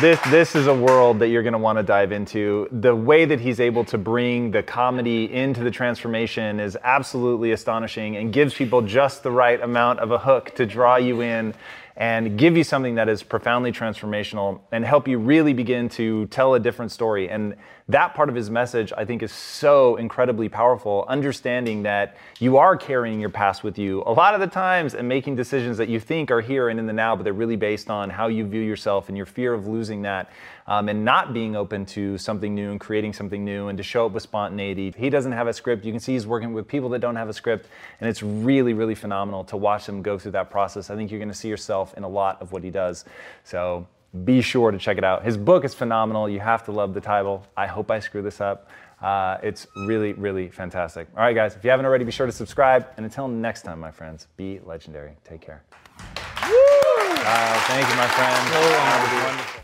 this 0.00 0.18
this 0.30 0.54
is 0.54 0.66
a 0.66 0.74
world 0.74 1.18
that 1.18 1.28
you're 1.28 1.42
going 1.42 1.52
to 1.52 1.58
want 1.58 1.78
to 1.78 1.82
dive 1.82 2.12
into. 2.12 2.68
The 2.72 2.94
way 2.94 3.24
that 3.24 3.40
he's 3.40 3.60
able 3.60 3.84
to 3.86 3.98
bring 3.98 4.50
the 4.50 4.62
comedy 4.62 5.32
into 5.32 5.62
the 5.62 5.70
transformation 5.70 6.60
is 6.60 6.76
absolutely 6.82 7.52
astonishing 7.52 8.16
and 8.16 8.32
gives 8.32 8.54
people 8.54 8.82
just 8.82 9.22
the 9.22 9.30
right 9.30 9.60
amount 9.60 10.00
of 10.00 10.10
a 10.10 10.18
hook 10.18 10.54
to 10.56 10.66
draw 10.66 10.96
you 10.96 11.20
in 11.20 11.54
and 11.96 12.36
give 12.36 12.56
you 12.56 12.64
something 12.64 12.96
that 12.96 13.08
is 13.08 13.22
profoundly 13.22 13.70
transformational 13.70 14.60
and 14.72 14.84
help 14.84 15.06
you 15.06 15.18
really 15.18 15.52
begin 15.52 15.88
to 15.88 16.26
tell 16.26 16.54
a 16.54 16.60
different 16.60 16.90
story. 16.90 17.28
And 17.28 17.54
that 17.88 18.14
part 18.14 18.30
of 18.30 18.34
his 18.34 18.48
message, 18.48 18.94
I 18.96 19.04
think, 19.04 19.22
is 19.22 19.30
so 19.30 19.96
incredibly 19.96 20.48
powerful. 20.48 21.04
Understanding 21.06 21.82
that 21.82 22.16
you 22.40 22.56
are 22.56 22.78
carrying 22.78 23.20
your 23.20 23.28
past 23.28 23.62
with 23.62 23.78
you 23.78 24.02
a 24.06 24.12
lot 24.12 24.32
of 24.32 24.40
the 24.40 24.46
times 24.46 24.94
and 24.94 25.06
making 25.06 25.36
decisions 25.36 25.76
that 25.76 25.90
you 25.90 26.00
think 26.00 26.30
are 26.30 26.40
here 26.40 26.70
and 26.70 26.80
in 26.80 26.86
the 26.86 26.94
now, 26.94 27.14
but 27.14 27.24
they're 27.24 27.34
really 27.34 27.56
based 27.56 27.90
on 27.90 28.08
how 28.08 28.28
you 28.28 28.46
view 28.46 28.62
yourself 28.62 29.08
and 29.08 29.18
your 29.18 29.26
fear 29.26 29.52
of 29.52 29.66
losing 29.66 30.00
that 30.02 30.30
um, 30.66 30.88
and 30.88 31.04
not 31.04 31.34
being 31.34 31.56
open 31.56 31.84
to 31.84 32.16
something 32.16 32.54
new 32.54 32.70
and 32.70 32.80
creating 32.80 33.12
something 33.12 33.44
new 33.44 33.68
and 33.68 33.76
to 33.76 33.84
show 33.84 34.06
up 34.06 34.12
with 34.12 34.22
spontaneity. 34.22 34.94
He 34.96 35.10
doesn't 35.10 35.32
have 35.32 35.46
a 35.46 35.52
script. 35.52 35.84
You 35.84 35.92
can 35.92 36.00
see 36.00 36.14
he's 36.14 36.26
working 36.26 36.54
with 36.54 36.66
people 36.66 36.88
that 36.90 37.00
don't 37.00 37.16
have 37.16 37.28
a 37.28 37.34
script, 37.34 37.68
and 38.00 38.08
it's 38.08 38.22
really, 38.22 38.72
really 38.72 38.94
phenomenal 38.94 39.44
to 39.44 39.58
watch 39.58 39.86
him 39.86 40.00
go 40.00 40.18
through 40.18 40.32
that 40.32 40.50
process. 40.50 40.88
I 40.88 40.96
think 40.96 41.10
you're 41.10 41.20
going 41.20 41.28
to 41.28 41.34
see 41.34 41.48
yourself 41.48 41.92
in 41.98 42.02
a 42.02 42.08
lot 42.08 42.40
of 42.40 42.50
what 42.52 42.64
he 42.64 42.70
does. 42.70 43.04
So 43.44 43.86
be 44.24 44.40
sure 44.40 44.70
to 44.70 44.78
check 44.78 44.98
it 44.98 45.04
out. 45.04 45.24
His 45.24 45.36
book 45.36 45.64
is 45.64 45.74
phenomenal. 45.74 46.28
You 46.28 46.40
have 46.40 46.64
to 46.64 46.72
love 46.72 46.94
the 46.94 47.00
title. 47.00 47.44
I 47.56 47.66
hope 47.66 47.90
I 47.90 47.98
screw 47.98 48.22
this 48.22 48.40
up. 48.40 48.68
Uh, 49.02 49.38
it's 49.42 49.66
really, 49.86 50.12
really 50.12 50.48
fantastic. 50.48 51.08
All 51.16 51.22
right, 51.22 51.34
guys, 51.34 51.56
if 51.56 51.64
you 51.64 51.70
haven't 51.70 51.84
already, 51.84 52.04
be 52.04 52.12
sure 52.12 52.26
to 52.26 52.32
subscribe. 52.32 52.86
And 52.96 53.04
until 53.04 53.28
next 53.28 53.62
time, 53.62 53.80
my 53.80 53.90
friends, 53.90 54.28
be 54.36 54.60
legendary. 54.64 55.16
Take 55.24 55.40
care. 55.40 55.62
Uh, 55.98 57.60
thank 57.66 57.88
you, 57.88 57.96
my 57.96 58.06
friend. 58.08 59.54
Hey 59.54 59.63